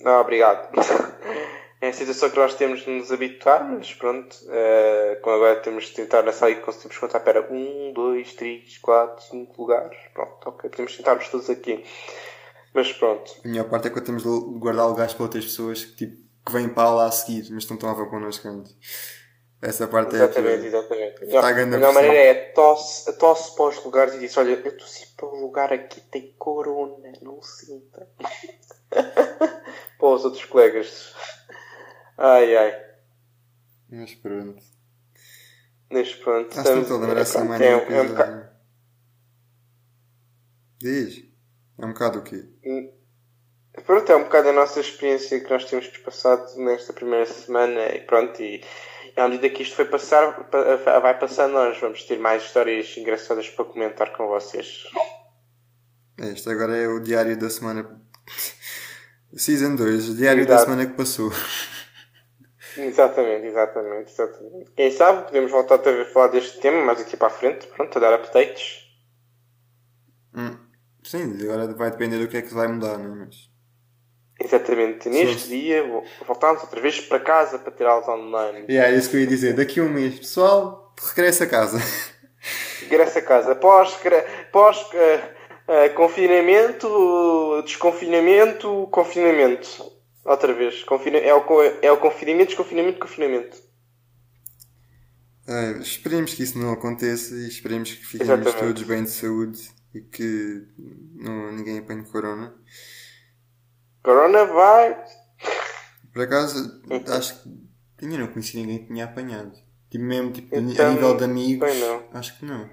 Não, 0.02 0.20
obrigado. 0.20 0.68
É 1.84 1.88
a 1.88 1.92
situação 1.92 2.30
que 2.30 2.38
nós 2.38 2.54
temos 2.54 2.80
de 2.80 2.90
nos 2.90 3.12
habituar, 3.12 3.62
mas 3.62 3.92
pronto. 3.92 4.34
Uh, 4.44 5.20
como 5.20 5.36
agora 5.36 5.60
temos 5.60 5.84
de 5.84 5.92
tentar 5.92 6.22
nessa 6.22 6.46
aí 6.46 6.54
conseguimos 6.56 6.96
contar 6.96 7.20
para 7.20 7.42
um, 7.52 7.92
dois, 7.92 8.32
três, 8.32 8.78
quatro, 8.78 9.22
cinco 9.22 9.60
lugares. 9.60 9.94
Pronto, 10.14 10.48
ok. 10.48 10.70
Podemos 10.70 10.96
tentar-nos 10.96 11.28
todos 11.28 11.50
aqui. 11.50 11.84
Mas 12.72 12.90
pronto. 12.94 13.30
A 13.44 13.48
melhor 13.48 13.68
parte 13.68 13.88
é 13.88 13.90
que 13.90 14.00
temos 14.00 14.22
de 14.22 14.58
guardar 14.58 14.86
lugares 14.86 15.12
para 15.12 15.24
outras 15.24 15.44
pessoas 15.44 15.84
que, 15.84 15.94
tipo, 15.94 16.16
que 16.46 16.52
vêm 16.52 16.70
para 16.70 16.88
lá 16.88 17.04
a 17.04 17.10
seguir, 17.10 17.50
mas 17.50 17.68
não 17.68 17.74
estão 17.74 17.90
a 17.90 17.94
ver 17.94 18.08
connosco 18.08 18.48
antes. 18.48 18.74
Essa 19.60 19.86
parte 19.86 20.14
exatamente, 20.14 20.64
é. 20.64 20.66
Exatamente, 20.68 21.24
Está 21.24 21.24
a 21.24 21.50
exatamente. 21.50 21.62
A 21.62 21.66
melhor 21.66 21.92
maneira 21.92 22.16
é 22.16 22.34
tosse, 22.52 23.12
tosse 23.18 23.54
para 23.54 23.64
os 23.66 23.84
lugares 23.84 24.14
e 24.14 24.20
diz: 24.20 24.34
Olha, 24.38 24.52
eu 24.52 24.76
tossi 24.78 25.06
para 25.14 25.26
o 25.26 25.38
lugar 25.38 25.70
aqui, 25.70 26.00
tem 26.00 26.34
corona, 26.38 27.12
não 27.20 27.42
sinta. 27.42 28.08
para 29.98 30.08
os 30.08 30.24
outros 30.24 30.46
colegas. 30.46 31.14
Ai 32.16 32.56
ai. 32.56 32.84
Mas 33.90 34.14
pronto. 34.14 34.62
Mas 35.90 36.14
pronto. 36.14 36.58
Acho 36.58 36.72
que 36.72 36.78
estou 36.78 36.96
a 36.96 37.00
lembrar 37.00 37.20
essa 37.20 37.38
semana. 37.38 37.64
É, 37.64 37.70
é, 37.70 38.02
um 38.02 38.08
bocado. 38.08 38.48
Diz. 40.78 41.24
É 41.78 41.84
um 41.86 41.88
bocado 41.88 42.18
o 42.20 42.22
quê? 42.22 42.48
Pronto, 43.86 44.10
é 44.10 44.16
um 44.16 44.24
bocado 44.24 44.48
a 44.48 44.52
nossa 44.52 44.80
experiência 44.80 45.40
que 45.40 45.50
nós 45.50 45.64
temos 45.64 45.88
passado 45.98 46.56
nesta 46.56 46.92
primeira 46.92 47.26
semana 47.26 47.86
e 47.94 48.00
pronto, 48.02 48.40
e, 48.40 48.62
e 49.16 49.20
à 49.20 49.28
medida 49.28 49.50
que 49.50 49.62
isto 49.62 49.74
foi 49.74 49.84
passar, 49.84 50.48
vai 51.02 51.18
passando, 51.18 51.52
nós 51.52 51.78
vamos 51.80 52.04
ter 52.04 52.18
mais 52.18 52.44
histórias 52.44 52.96
engraçadas 52.96 53.48
para 53.48 53.64
comentar 53.64 54.12
com 54.16 54.28
vocês. 54.28 54.84
É, 56.18 56.28
isto 56.28 56.48
agora 56.48 56.76
é 56.76 56.86
o 56.86 57.00
diário 57.00 57.36
da 57.36 57.50
semana. 57.50 58.00
Season 59.36 59.74
2, 59.74 60.10
o 60.10 60.14
diário 60.14 60.46
da 60.46 60.58
semana 60.58 60.86
que 60.86 60.94
passou. 60.94 61.32
Exatamente, 62.76 63.46
exatamente, 63.46 64.10
exatamente. 64.10 64.70
Quem 64.72 64.90
sabe 64.90 65.26
podemos 65.26 65.50
voltar 65.50 65.76
a 65.76 66.04
falar 66.06 66.28
deste 66.28 66.58
tema 66.60 66.84
mais 66.84 67.00
aqui 67.00 67.16
para 67.16 67.28
a 67.28 67.30
frente, 67.30 67.66
pronto, 67.68 67.96
a 67.96 68.00
dar 68.00 68.14
updates. 68.14 68.84
Hum. 70.34 70.56
Sim, 71.02 71.38
agora 71.42 71.72
vai 71.74 71.90
depender 71.90 72.18
do 72.18 72.28
que 72.28 72.36
é 72.36 72.42
que 72.42 72.54
vai 72.54 72.66
mudar, 72.66 72.98
não 72.98 73.22
é? 73.22 73.26
Mas... 73.26 73.50
Exatamente. 74.40 75.08
Neste 75.08 75.42
Sim. 75.42 75.60
dia 75.60 75.84
voltamos 76.26 76.62
outra 76.62 76.80
vez 76.80 77.00
para 77.00 77.20
casa 77.20 77.58
para 77.58 77.72
tirar 77.72 77.92
aulas 77.92 78.08
online. 78.08 78.66
É, 78.68 78.72
yeah, 78.72 78.92
é 78.92 78.98
isso 78.98 79.10
que 79.10 79.16
eu 79.16 79.20
ia 79.20 79.26
dizer. 79.26 79.54
Daqui 79.54 79.80
a 79.80 79.82
um 79.82 79.88
mês, 79.88 80.18
pessoal, 80.18 80.92
regressa 81.00 81.44
a 81.44 81.46
casa. 81.46 81.78
Regressa 82.80 83.20
a 83.20 83.22
casa. 83.22 83.54
Pós, 83.54 83.98
pós 84.52 84.82
uh, 84.82 84.90
uh, 84.92 85.94
confinamento, 85.94 87.62
desconfinamento, 87.64 88.88
confinamento. 88.90 89.93
Outra 90.24 90.52
vez. 90.54 90.82
Confina 90.84 91.18
é, 91.18 91.34
o, 91.34 91.62
é 91.82 91.92
o 91.92 91.98
confinamento, 91.98 92.48
desconfinamento, 92.48 92.98
confinamento. 92.98 93.62
É, 95.46 95.72
esperemos 95.78 96.32
que 96.32 96.42
isso 96.42 96.58
não 96.58 96.72
aconteça 96.72 97.34
e 97.34 97.46
esperemos 97.46 97.92
que 97.92 98.06
fiquemos 98.06 98.28
Exatamente. 98.32 98.58
todos 98.58 98.82
bem 98.84 99.04
de 99.04 99.10
saúde 99.10 99.70
e 99.94 100.00
que 100.00 100.66
não, 101.14 101.52
ninguém 101.52 101.78
apanhe 101.78 102.04
corona. 102.06 102.54
Corona 104.02 104.46
vai! 104.46 105.04
Por 106.12 106.22
acaso, 106.22 106.82
acho 107.08 107.42
que 107.98 108.04
ainda 108.04 108.18
não 108.18 108.28
conheci 108.28 108.56
ninguém 108.56 108.78
que 108.78 108.86
tinha 108.86 109.04
apanhado. 109.04 109.52
Tipo, 109.90 110.04
mesmo 110.04 110.32
tipo, 110.32 110.56
então, 110.56 110.86
a 110.86 110.90
nível 110.94 111.16
de 111.16 111.24
amigos, 111.24 111.68
acho 112.12 112.38
que 112.38 112.46
não. 112.46 112.68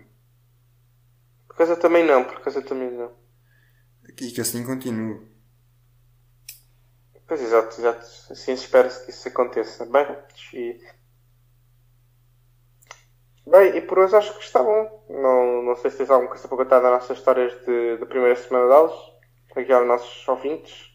Por 1.47 1.53
acaso 1.55 1.75
também 1.75 2.05
não, 2.05 2.23
por 2.23 2.37
acaso 2.37 2.61
também 2.61 2.91
não. 2.91 3.11
E 4.07 4.13
que 4.13 4.39
assim 4.39 4.63
continue. 4.63 5.30
Pois 7.31 7.41
exato, 7.43 7.79
exato. 7.79 8.05
Assim 8.29 8.51
espera-se 8.51 9.05
que 9.05 9.11
isso 9.11 9.25
aconteça. 9.29 9.85
Bem, 9.85 10.05
e... 10.53 10.77
Bem, 13.49 13.77
e 13.77 13.79
por 13.79 13.99
hoje 13.99 14.17
acho 14.17 14.37
que 14.37 14.43
está 14.43 14.61
bom. 14.61 15.05
Não, 15.09 15.63
não 15.63 15.77
sei 15.77 15.91
se 15.91 15.99
tens 15.99 16.09
alguma 16.09 16.29
coisa 16.29 16.45
para 16.45 16.57
contar 16.57 16.81
das 16.81 16.91
nossas 16.91 17.17
histórias 17.17 17.53
de, 17.65 17.95
da 17.99 18.05
primeira 18.05 18.35
semana 18.35 18.67
de 18.67 18.73
aulas. 18.73 18.99
Aqui 19.55 19.71
aos 19.71 19.87
nossos 19.87 20.27
ouvintes. 20.27 20.91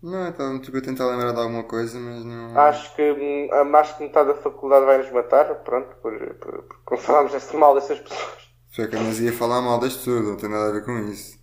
Não, 0.00 0.28
estava 0.28 0.50
muito 0.50 0.76
a 0.76 0.80
tentar 0.80 1.06
lembrar 1.06 1.32
de 1.32 1.40
alguma 1.40 1.64
coisa, 1.64 1.98
mas 1.98 2.24
não. 2.24 2.56
Acho 2.60 2.94
que 2.94 3.02
hum, 3.02 3.52
a 3.52 3.64
mais 3.64 3.90
que 3.90 4.04
metade 4.04 4.28
da 4.28 4.34
faculdade 4.36 4.86
vai 4.86 4.98
nos 4.98 5.10
matar, 5.10 5.52
pronto, 5.64 5.96
por, 5.96 6.16
por, 6.36 6.62
por, 6.62 6.76
por 6.86 6.98
falarmos 6.98 7.32
desse 7.32 7.56
mal 7.56 7.74
dessas 7.74 7.98
pessoas. 7.98 8.54
Foi 8.70 8.86
que 8.86 8.94
mas 8.94 9.18
ia 9.18 9.32
falar 9.32 9.60
mal 9.60 9.80
das 9.80 9.96
pessoas, 9.96 10.24
não 10.24 10.36
tem 10.36 10.48
nada 10.48 10.68
a 10.68 10.72
ver 10.74 10.84
com 10.84 10.96
isso. 11.08 11.40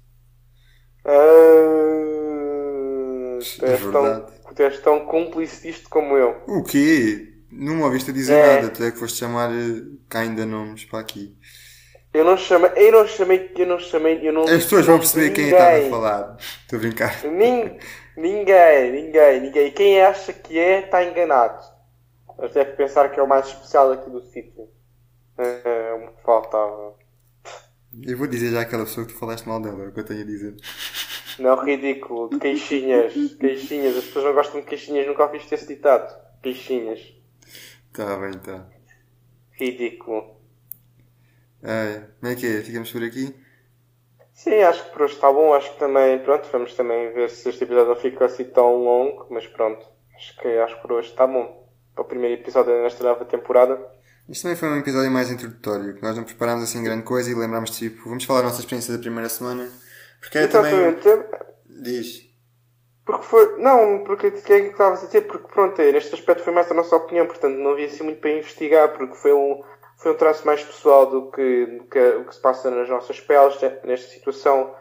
Uh... 1.06 2.19
Tu 3.40 3.66
és, 3.66 3.82
é 3.82 3.92
tão, 3.92 4.26
tu 4.56 4.64
és 4.64 4.80
tão 4.80 5.06
cúmplice 5.06 5.68
disto 5.68 5.90
como 5.90 6.18
eu. 6.18 6.36
O 6.48 6.64
quê? 6.64 7.34
Não 7.52 7.76
me 7.76 7.84
ouviste 7.84 8.12
dizer 8.12 8.34
é. 8.34 8.56
nada, 8.56 8.70
tu 8.70 8.84
é 8.84 8.92
que 8.92 8.98
foste 8.98 9.18
chamar 9.18 9.52
eh, 9.52 9.82
cá 10.08 10.20
ainda 10.20 10.46
nomes 10.46 10.86
para 10.86 11.00
aqui. 11.00 11.36
Eu 12.14 12.26
não 12.26 12.38
chamei, 12.38 12.72
eu 12.76 12.92
não 12.92 13.08
chamei, 13.08 13.52
eu 13.56 13.68
não 13.68 13.80
chamei, 13.80 14.28
eu 14.28 14.34
não 14.34 14.44
As 14.44 14.64
pessoas 14.64 14.86
vão 14.86 14.98
perceber 14.98 15.30
ninguém. 15.30 15.46
quem 15.46 15.54
estava 15.54 15.78
a 15.78 15.90
falar. 15.90 16.38
Estou 16.40 16.78
a 16.78 16.82
brincar. 16.82 17.24
Nin, 17.24 17.78
ninguém, 18.18 18.92
ninguém, 18.92 19.42
ninguém. 19.42 19.72
Quem 19.72 20.02
acha 20.02 20.34
que 20.34 20.58
é, 20.58 20.86
está 20.86 21.04
enganado. 21.04 21.64
Mas 22.38 22.54
deve 22.54 22.72
pensar 22.72 23.10
que 23.10 23.20
é 23.20 23.24
o 23.24 23.28
mais 23.28 23.48
especial 23.48 23.92
aqui 23.92 24.10
do 24.10 24.22
sítio. 24.22 24.68
É, 25.38 25.94
o 25.94 26.16
que 26.16 26.24
faltava. 26.24 26.96
Eu 28.04 28.18
vou 28.18 28.28
dizer 28.28 28.52
já 28.52 28.62
aquela 28.62 28.86
pessoa 28.86 29.06
que 29.06 29.14
tu 29.14 29.20
falaste 29.20 29.48
mal 29.48 29.62
dela, 29.62 29.84
é 29.84 29.88
o 29.88 29.92
que 29.92 30.00
eu 30.00 30.06
tenho 30.06 30.22
a 30.22 30.26
dizer. 30.26 30.56
Não, 31.40 31.56
ridículo. 31.64 32.30
De 32.30 32.38
queixinhas. 32.38 33.14
queixinhas. 33.40 33.98
As 33.98 34.06
pessoas 34.06 34.26
não 34.26 34.34
gostam 34.34 34.60
de 34.60 34.68
queixinhas. 34.68 35.08
Nunca 35.08 35.24
ouviste 35.24 35.54
esse 35.56 35.68
ditado. 35.68 36.14
Queixinhas. 36.42 37.00
Tá 37.94 38.18
bem, 38.18 38.38
tá. 38.40 38.70
Ridículo. 39.52 40.38
É, 41.64 42.04
como 42.20 42.32
é 42.32 42.36
que 42.36 42.46
é? 42.46 42.62
Ficamos 42.62 42.92
por 42.92 43.04
aqui? 43.04 43.36
Sim, 44.34 44.62
acho 44.62 44.86
que 44.86 44.92
por 44.92 45.02
hoje 45.04 45.16
está 45.16 45.32
bom. 45.32 45.54
Acho 45.54 45.74
que 45.74 45.80
também, 45.80 46.20
pronto, 46.20 46.48
vamos 46.52 46.74
também 46.76 47.12
ver 47.14 47.30
se 47.30 47.50
este 47.50 47.64
episódio 47.64 47.90
não 47.90 47.96
fica 47.96 48.26
assim 48.26 48.46
tão 48.46 48.84
longo. 48.84 49.28
Mas 49.30 49.48
pronto, 49.48 49.86
acho 50.16 50.38
que, 50.38 50.48
acho 50.48 50.76
que 50.76 50.82
por 50.82 50.94
hoje 50.94 51.10
está 51.10 51.26
bom. 51.26 51.68
Para 51.96 52.04
o 52.04 52.08
primeiro 52.08 52.42
episódio 52.42 52.82
nesta 52.84 53.04
nova 53.04 53.26
temporada. 53.26 53.99
Isto 54.30 54.44
também 54.44 54.58
foi 54.58 54.70
um 54.70 54.78
episódio 54.78 55.12
mais 55.12 55.32
introdutório, 55.32 55.96
que 55.96 56.04
nós 56.04 56.16
não 56.16 56.24
preparámos 56.24 56.64
assim 56.64 56.84
grande 56.84 57.04
coisa 57.04 57.32
e 57.32 57.36
lembrámos 57.36 57.72
tipo, 57.72 58.08
vamos 58.08 58.24
falar 58.24 58.42
da 58.42 58.48
nossa 58.48 58.60
experiência 58.60 58.94
da 58.94 59.00
primeira 59.00 59.28
semana 59.28 59.70
porque 60.20 60.38
é 60.38 60.48
também. 60.48 60.98
Diz. 61.66 62.30
Porque 63.06 63.26
foi. 63.26 63.58
Não, 63.58 64.04
porque 64.04 64.28
o 64.28 64.32
que 64.32 64.54
é 64.54 64.62
que 64.62 64.68
estavas 64.68 65.04
a 65.04 65.06
dizer? 65.06 65.22
Porque 65.22 65.48
pronto, 65.48 65.80
é, 65.82 65.92
neste 65.92 66.14
aspecto 66.14 66.44
foi 66.44 66.54
mais 66.54 66.70
a 66.70 66.74
nossa 66.74 66.96
opinião, 66.96 67.26
portanto 67.26 67.58
não 67.58 67.72
havia 67.72 67.88
assim 67.88 68.04
muito 68.04 68.20
para 68.20 68.32
investigar, 68.32 68.96
porque 68.96 69.16
foi 69.16 69.34
um, 69.34 69.64
foi 69.98 70.12
um 70.12 70.18
traço 70.18 70.46
mais 70.46 70.64
pessoal 70.64 71.10
do 71.10 71.32
que, 71.32 71.66
do 71.66 71.84
que 71.86 72.00
o 72.00 72.26
que 72.26 72.36
se 72.36 72.42
passa 72.42 72.70
nas 72.70 72.90
nossas 72.90 73.20
peles 73.20 73.56
nesta 73.84 74.10
situação, 74.10 74.76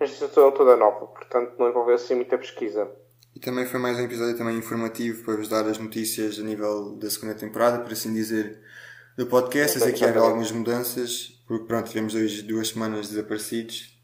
nesta 0.00 0.14
situação 0.14 0.52
toda 0.52 0.76
nova. 0.76 1.06
Portanto 1.06 1.54
não 1.58 1.68
envolveu 1.68 1.96
assim 1.96 2.14
muita 2.14 2.38
pesquisa. 2.38 2.90
E 3.34 3.40
também 3.40 3.66
foi 3.66 3.80
mais 3.80 3.98
um 3.98 4.04
episódio 4.04 4.38
também 4.38 4.56
informativo 4.56 5.24
para 5.24 5.36
vos 5.36 5.48
dar 5.48 5.66
as 5.66 5.76
notícias 5.76 6.38
a 6.38 6.42
nível 6.42 6.92
da 6.96 7.10
segunda 7.10 7.34
temporada, 7.34 7.82
por 7.82 7.92
assim 7.92 8.14
dizer, 8.14 8.62
do 9.16 9.26
podcast. 9.26 9.78
Sei 9.78 9.92
que 9.92 10.04
há 10.04 10.18
algumas 10.18 10.50
mudanças, 10.50 11.42
porque 11.46 11.66
pronto, 11.66 11.88
tivemos 11.88 12.12
dois, 12.12 12.42
duas 12.42 12.68
semanas 12.68 13.08
desaparecidos 13.08 13.94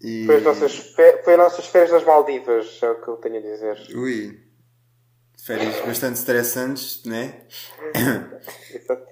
e... 0.00 0.26
Foi, 0.26 0.36
as 0.36 0.42
nossas 0.42 0.76
fe... 0.76 1.22
Foi 1.24 1.34
as 1.34 1.38
nossas 1.38 1.66
férias 1.66 1.90
nas 1.90 2.04
Maldivas, 2.04 2.78
é 2.82 2.90
o 2.90 3.00
que 3.00 3.08
eu 3.08 3.16
tenho 3.16 3.38
a 3.38 3.40
dizer. 3.40 3.96
Ui. 3.96 4.40
Férias 5.44 5.80
bastante 5.84 6.16
estressantes, 6.16 7.04
né? 7.04 7.46
Exato. 8.74 9.06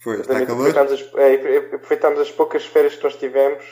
Foi, 0.00 0.20
está 0.20 0.44
calor? 0.44 0.68
Aproveitámos 0.68 0.92
as, 0.92 1.14
é, 1.14 1.56
aproveitámos 1.74 2.20
as 2.20 2.30
poucas 2.30 2.64
férias 2.64 2.94
que 2.94 3.04
nós 3.04 3.16
tivemos. 3.16 3.64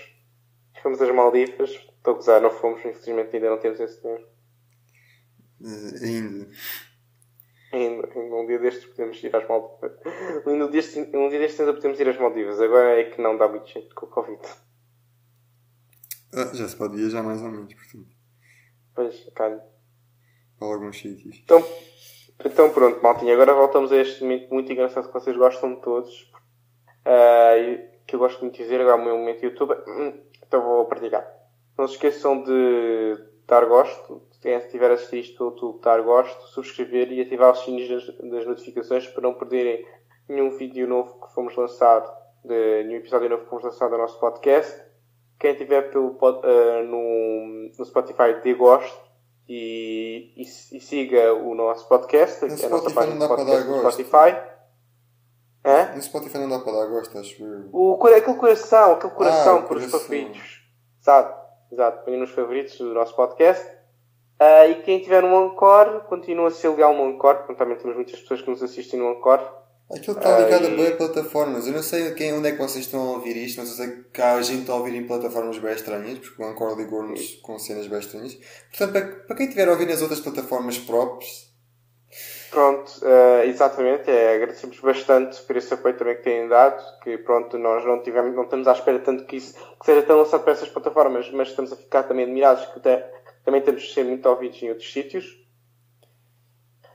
Fomos 0.83 1.01
às 1.01 1.15
Maldivas. 1.15 1.71
Estou 1.71 2.15
a 2.15 2.17
gozar, 2.17 2.41
não 2.41 2.51
fomos, 2.51 2.81
infelizmente 2.81 3.37
ainda 3.37 3.51
não 3.51 3.59
temos 3.59 3.79
esse 3.79 4.01
dinheiro. 4.01 4.27
Uh, 5.61 6.05
ainda. 6.05 6.49
Ainda, 7.73 8.09
ainda. 8.15 8.37
Um 8.37 8.47
dia 8.47 8.59
destes 8.59 8.85
podemos 8.87 9.23
ir 9.25 9.35
às 9.35 9.49
Maldivas. 9.49 9.93
Um 10.47 10.59
dia 10.59 10.69
destes, 10.69 10.97
um 11.15 11.29
dia 11.29 11.39
destes 11.39 11.61
ainda 11.61 11.73
podemos 11.73 11.99
ir 11.99 12.09
às 12.09 12.19
Maldivas. 12.19 12.61
Agora 12.61 13.01
é 13.01 13.05
que 13.05 13.21
não 13.21 13.37
dá 13.37 13.49
muito 13.49 13.69
jeito 13.69 13.95
com 13.95 14.07
o 14.07 14.11
Covid. 14.11 14.43
Ah, 16.35 16.51
já 16.55 16.69
se 16.69 16.77
pode 16.77 16.97
viajar 16.97 17.23
mais 17.23 17.43
ou 17.43 17.51
menos, 17.51 17.75
portanto. 17.75 18.11
Pois, 18.95 19.31
calha. 19.35 19.63
Para 20.59 20.69
alguns 20.69 20.99
sítios. 20.99 21.41
Então, 21.43 21.65
então 22.45 22.71
pronto, 22.71 23.03
maltinha. 23.03 23.35
Agora 23.35 23.55
voltamos 23.55 23.91
a 23.91 23.97
este 23.97 24.23
momento 24.23 24.53
muito 24.53 24.71
engraçado 24.71 25.09
que 25.09 25.15
vocês 25.15 25.37
gostam 25.37 25.75
de 25.75 25.81
todos. 25.81 26.31
Uh, 27.05 27.91
que 28.07 28.15
eu 28.15 28.21
gosto 28.21 28.41
muito 28.43 28.57
de 28.57 28.63
dizer, 28.63 28.81
agora 28.81 28.99
é 28.99 29.01
o 29.01 29.05
meu 29.05 29.17
momento 29.17 29.45
YouTube, 29.45 29.75
hum, 29.87 30.21
então 30.47 30.63
vou 30.63 30.85
praticar. 30.85 31.27
Não 31.77 31.87
se 31.89 31.95
esqueçam 31.95 32.43
de 32.43 33.19
dar 33.47 33.65
gosto, 33.67 34.23
quem 34.43 34.57
estiver 34.57 34.91
a 34.91 34.95
assistir 34.95 35.21
isto 35.21 35.39
pelo 35.39 35.51
YouTube, 35.51 35.81
dar 35.81 36.03
gosto, 36.03 36.43
subscrever 36.49 37.13
e 37.13 37.23
ativar 37.23 37.53
os 37.53 37.61
sinos 37.61 37.89
das, 37.89 38.17
das 38.31 38.45
notificações 38.45 39.07
para 39.07 39.23
não 39.23 39.35
perderem 39.35 39.87
nenhum 40.29 40.51
vídeo 40.51 40.89
novo 40.89 41.21
que 41.21 41.33
fomos 41.33 41.55
lançado, 41.55 42.13
de, 42.45 42.83
nenhum 42.83 42.99
episódio 42.99 43.31
novo 43.31 43.45
que 43.45 43.51
fomos 43.51 43.65
lançado 43.65 43.93
do 43.93 43.99
nosso 43.99 44.19
podcast. 44.19 44.83
Quem 45.39 45.53
estiver 45.53 45.91
pelo, 45.91 46.09
uh, 46.09 46.83
no, 46.85 47.71
no 47.79 47.85
Spotify, 47.85 48.41
dê 48.43 48.53
gosto 48.53 49.01
e, 49.49 50.33
e, 50.37 50.43
e, 50.43 50.81
siga 50.81 51.35
o 51.35 51.55
nosso 51.55 51.89
podcast, 51.89 52.45
no 52.45 52.67
a 52.67 52.69
nossa 52.69 52.91
página 52.93 53.21
de 53.21 53.29
podcast 53.29 53.69
no 53.69 53.79
Spotify. 53.79 54.53
É? 55.65 55.95
No 55.95 56.03
Spotify 56.03 56.39
não 56.39 56.49
dá 56.49 56.59
para 56.59 56.73
dar 56.73 56.87
gosto, 56.87 57.17
acho 57.17 57.45
eu. 57.45 57.69
O, 57.73 58.07
aquele 58.07 58.37
coração, 58.37 58.95
aquele 58.95 59.13
coração 59.13 59.59
ah, 59.59 59.63
por 59.63 59.77
os 59.77 59.89
favoritos. 59.89 60.65
Exato, 61.01 61.41
exato. 61.71 62.05
Ponha 62.05 62.19
nos 62.19 62.31
favoritos 62.31 62.77
do 62.79 62.93
nosso 62.93 63.15
podcast. 63.15 63.82
Uh, 64.41 64.71
e 64.71 64.75
quem 64.83 65.01
tiver 65.01 65.25
um 65.25 65.47
Encore, 65.47 66.01
continua 66.09 66.49
a 66.49 66.51
ser 66.51 66.69
legal 66.71 66.95
no 66.95 67.11
Encore, 67.11 67.39
porque 67.39 67.55
também 67.55 67.77
temos 67.77 67.95
muitas 67.95 68.21
pessoas 68.21 68.43
que 68.43 68.51
nos 68.51 68.63
assistem 68.63 68.99
no 68.99 69.11
Encore. 69.13 69.43
Aquilo 69.95 70.17
está 70.17 70.39
ligado 70.39 70.65
uh, 70.65 70.71
e... 70.71 70.73
a 70.73 70.77
boas 70.77 70.97
plataformas. 70.97 71.67
Eu 71.67 71.75
não 71.75 71.83
sei 71.83 72.13
quem, 72.15 72.33
onde 72.33 72.49
é 72.49 72.53
que 72.53 72.59
vocês 72.59 72.85
estão 72.85 73.01
a 73.01 73.13
ouvir 73.13 73.37
isto, 73.37 73.61
mas 73.61 73.71
eu 73.71 73.77
sei 73.77 74.05
que 74.13 74.23
há 74.23 74.41
gente 74.43 74.71
a 74.71 74.75
ouvir 74.75 74.95
em 74.95 75.07
plataformas 75.07 75.59
bem 75.59 75.75
estranhas, 75.75 76.19
porque 76.19 76.43
o 76.43 76.51
Encore 76.51 76.75
ligou-nos 76.77 77.35
com 77.43 77.59
cenas 77.59 77.87
bem 77.87 77.99
estranhas. 77.99 78.37
Portanto, 78.71 78.93
para, 78.93 79.07
para 79.27 79.37
quem 79.37 79.47
estiver 79.47 79.69
a 79.69 79.73
ouvir 79.73 79.87
nas 79.87 80.01
outras 80.03 80.21
plataformas 80.21 80.79
próprias, 80.79 81.53
Pronto, 82.53 82.93
uh, 83.01 83.49
exatamente, 83.49 84.11
é, 84.11 84.35
agradecemos 84.35 84.79
bastante 84.81 85.41
por 85.45 85.57
esse 85.57 85.73
apoio 85.73 85.97
também 85.97 86.17
que 86.17 86.23
têm 86.23 86.47
dado, 86.47 86.85
que 87.01 87.17
pronto, 87.17 87.57
nós 87.57 87.83
não 87.87 88.03
tivemos, 88.03 88.37
não 88.37 88.43
estamos 88.43 88.69
à 88.69 88.73
espera 88.73 88.99
tanto 88.99 89.25
que 89.25 89.37
isso 89.37 89.55
que 89.55 89.87
seja 89.87 90.03
tão 90.03 90.19
lançado 90.19 90.43
para 90.43 90.53
essas 90.53 90.69
plataformas, 90.69 91.31
mas 91.31 91.49
estamos 91.49 91.73
a 91.73 91.77
ficar 91.77 92.03
também 92.03 92.27
admirados 92.27 92.67
que 92.67 92.81
te, 92.81 93.03
também 93.45 93.61
temos 93.61 93.83
de 93.83 93.93
ser 93.93 94.05
muito 94.05 94.29
ouvidos 94.29 94.63
em 94.63 94.71
outros 94.71 94.93
sítios. 94.93 95.43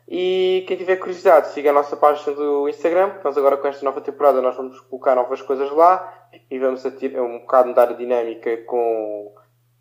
E 0.07 0.63
quem 0.67 0.77
tiver 0.77 0.95
curiosidade, 0.95 1.49
siga 1.49 1.71
a 1.71 1.73
nossa 1.73 1.97
página 1.97 2.33
do 2.33 2.69
Instagram, 2.69 3.19
nós 3.23 3.37
agora 3.37 3.57
com 3.57 3.67
esta 3.67 3.83
nova 3.83 3.99
temporada 3.99 4.41
nós 4.41 4.55
vamos 4.55 4.79
colocar 4.79 5.15
novas 5.15 5.41
coisas 5.41 5.69
lá 5.71 6.29
e 6.49 6.57
vamos 6.57 6.85
a 6.85 6.89
um 7.21 7.39
bocado 7.39 7.69
mudar 7.69 7.89
a 7.89 7.93
dinâmica 7.93 8.55
com 8.63 9.35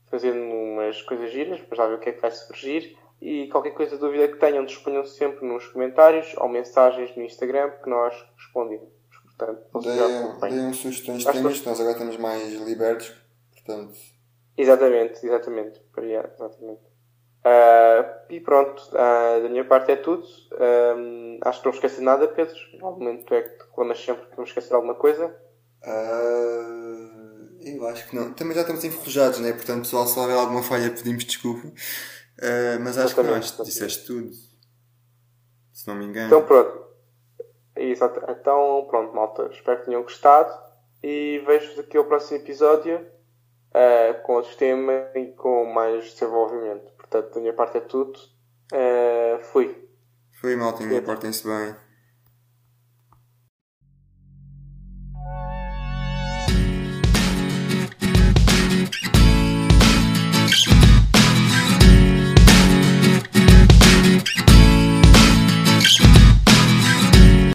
fazendo 0.06 0.40
umas 0.40 1.00
coisas 1.02 1.30
giras, 1.30 1.60
para 1.60 1.76
já 1.76 1.86
ver 1.86 1.94
o 1.94 1.98
que 1.98 2.08
é 2.08 2.12
que 2.12 2.20
vai 2.20 2.30
surgir. 2.30 2.96
E 3.20 3.48
qualquer 3.48 3.70
coisa, 3.70 3.96
dúvida 3.96 4.28
que 4.28 4.36
tenham, 4.36 4.64
disponham 4.64 5.04
sempre 5.04 5.46
nos 5.46 5.66
comentários 5.68 6.34
ou 6.36 6.48
mensagens 6.48 7.16
no 7.16 7.22
Instagram 7.22 7.70
que 7.82 7.88
nós 7.88 8.14
respondemos. 8.36 8.88
Portanto, 9.36 9.60
deem, 9.80 10.72
sugestões 10.72 11.24
de 11.24 11.32
temas, 11.32 11.60
que 11.60 11.66
nós 11.66 11.80
agora 11.80 11.92
estamos 11.92 12.16
mais 12.16 12.52
libertos. 12.54 13.14
Portanto... 13.52 14.15
Exatamente, 14.56 15.24
exatamente. 15.24 15.80
exatamente. 15.96 16.96
Uh, 17.46 18.32
e 18.32 18.40
pronto, 18.40 18.82
uh, 18.88 19.40
da 19.40 19.48
minha 19.48 19.64
parte 19.64 19.92
é 19.92 19.96
tudo. 19.96 20.24
Uh, 20.52 21.38
acho 21.42 21.60
que 21.60 21.66
não 21.66 21.74
esqueci 21.74 22.00
nada, 22.00 22.26
Pedro. 22.26 22.56
No 22.80 22.90
momento 22.92 23.32
é 23.32 23.42
que 23.42 23.62
reclamas 23.62 24.02
sempre 24.02 24.26
que 24.26 24.36
não 24.36 24.42
esquecer 24.42 24.74
alguma 24.74 24.96
coisa. 24.96 25.32
eu 27.60 27.86
acho 27.86 28.08
que 28.08 28.16
não. 28.16 28.32
Também 28.32 28.54
já 28.54 28.62
estamos 28.62 28.82
enferrujados, 28.82 29.38
né? 29.38 29.52
Portanto, 29.52 29.82
pessoal, 29.82 30.06
se 30.06 30.18
houver 30.18 30.36
alguma 30.36 30.62
falha, 30.62 30.90
pedimos 30.90 31.24
desculpa. 31.24 31.68
Mas 32.82 32.98
acho 32.98 33.12
Exatamente. 33.12 33.52
que 33.52 33.58
não, 33.58 33.64
disseste 33.64 34.06
tudo. 34.06 34.30
Se 35.72 35.86
não 35.86 35.94
me 35.94 36.06
engano. 36.06 36.26
Então 36.26 36.42
pronto. 36.42 36.84
Exato. 37.76 38.20
Então 38.28 38.86
pronto, 38.90 39.14
malta. 39.14 39.50
Espero 39.52 39.78
que 39.78 39.86
tenham 39.86 40.02
gostado. 40.02 40.52
E 41.00 41.40
vejo-vos 41.46 41.78
aqui 41.78 41.96
ao 41.96 42.06
próximo 42.06 42.40
episódio 42.40 43.06
uh, 43.76 44.22
com 44.22 44.34
outro 44.34 44.56
tema 44.56 44.92
e 45.14 45.26
com 45.32 45.66
mais 45.66 46.12
desenvolvimento. 46.12 46.90
Portanto, 46.96 47.34
da 47.34 47.40
minha 47.40 47.52
parte 47.52 47.76
é 47.76 47.80
tudo. 47.80 48.18
Uh, 48.72 49.42
fui. 49.52 49.88
Fui, 50.40 50.56
malta. 50.56 50.82
Portem-se 51.04 51.46
bem. 51.46 51.85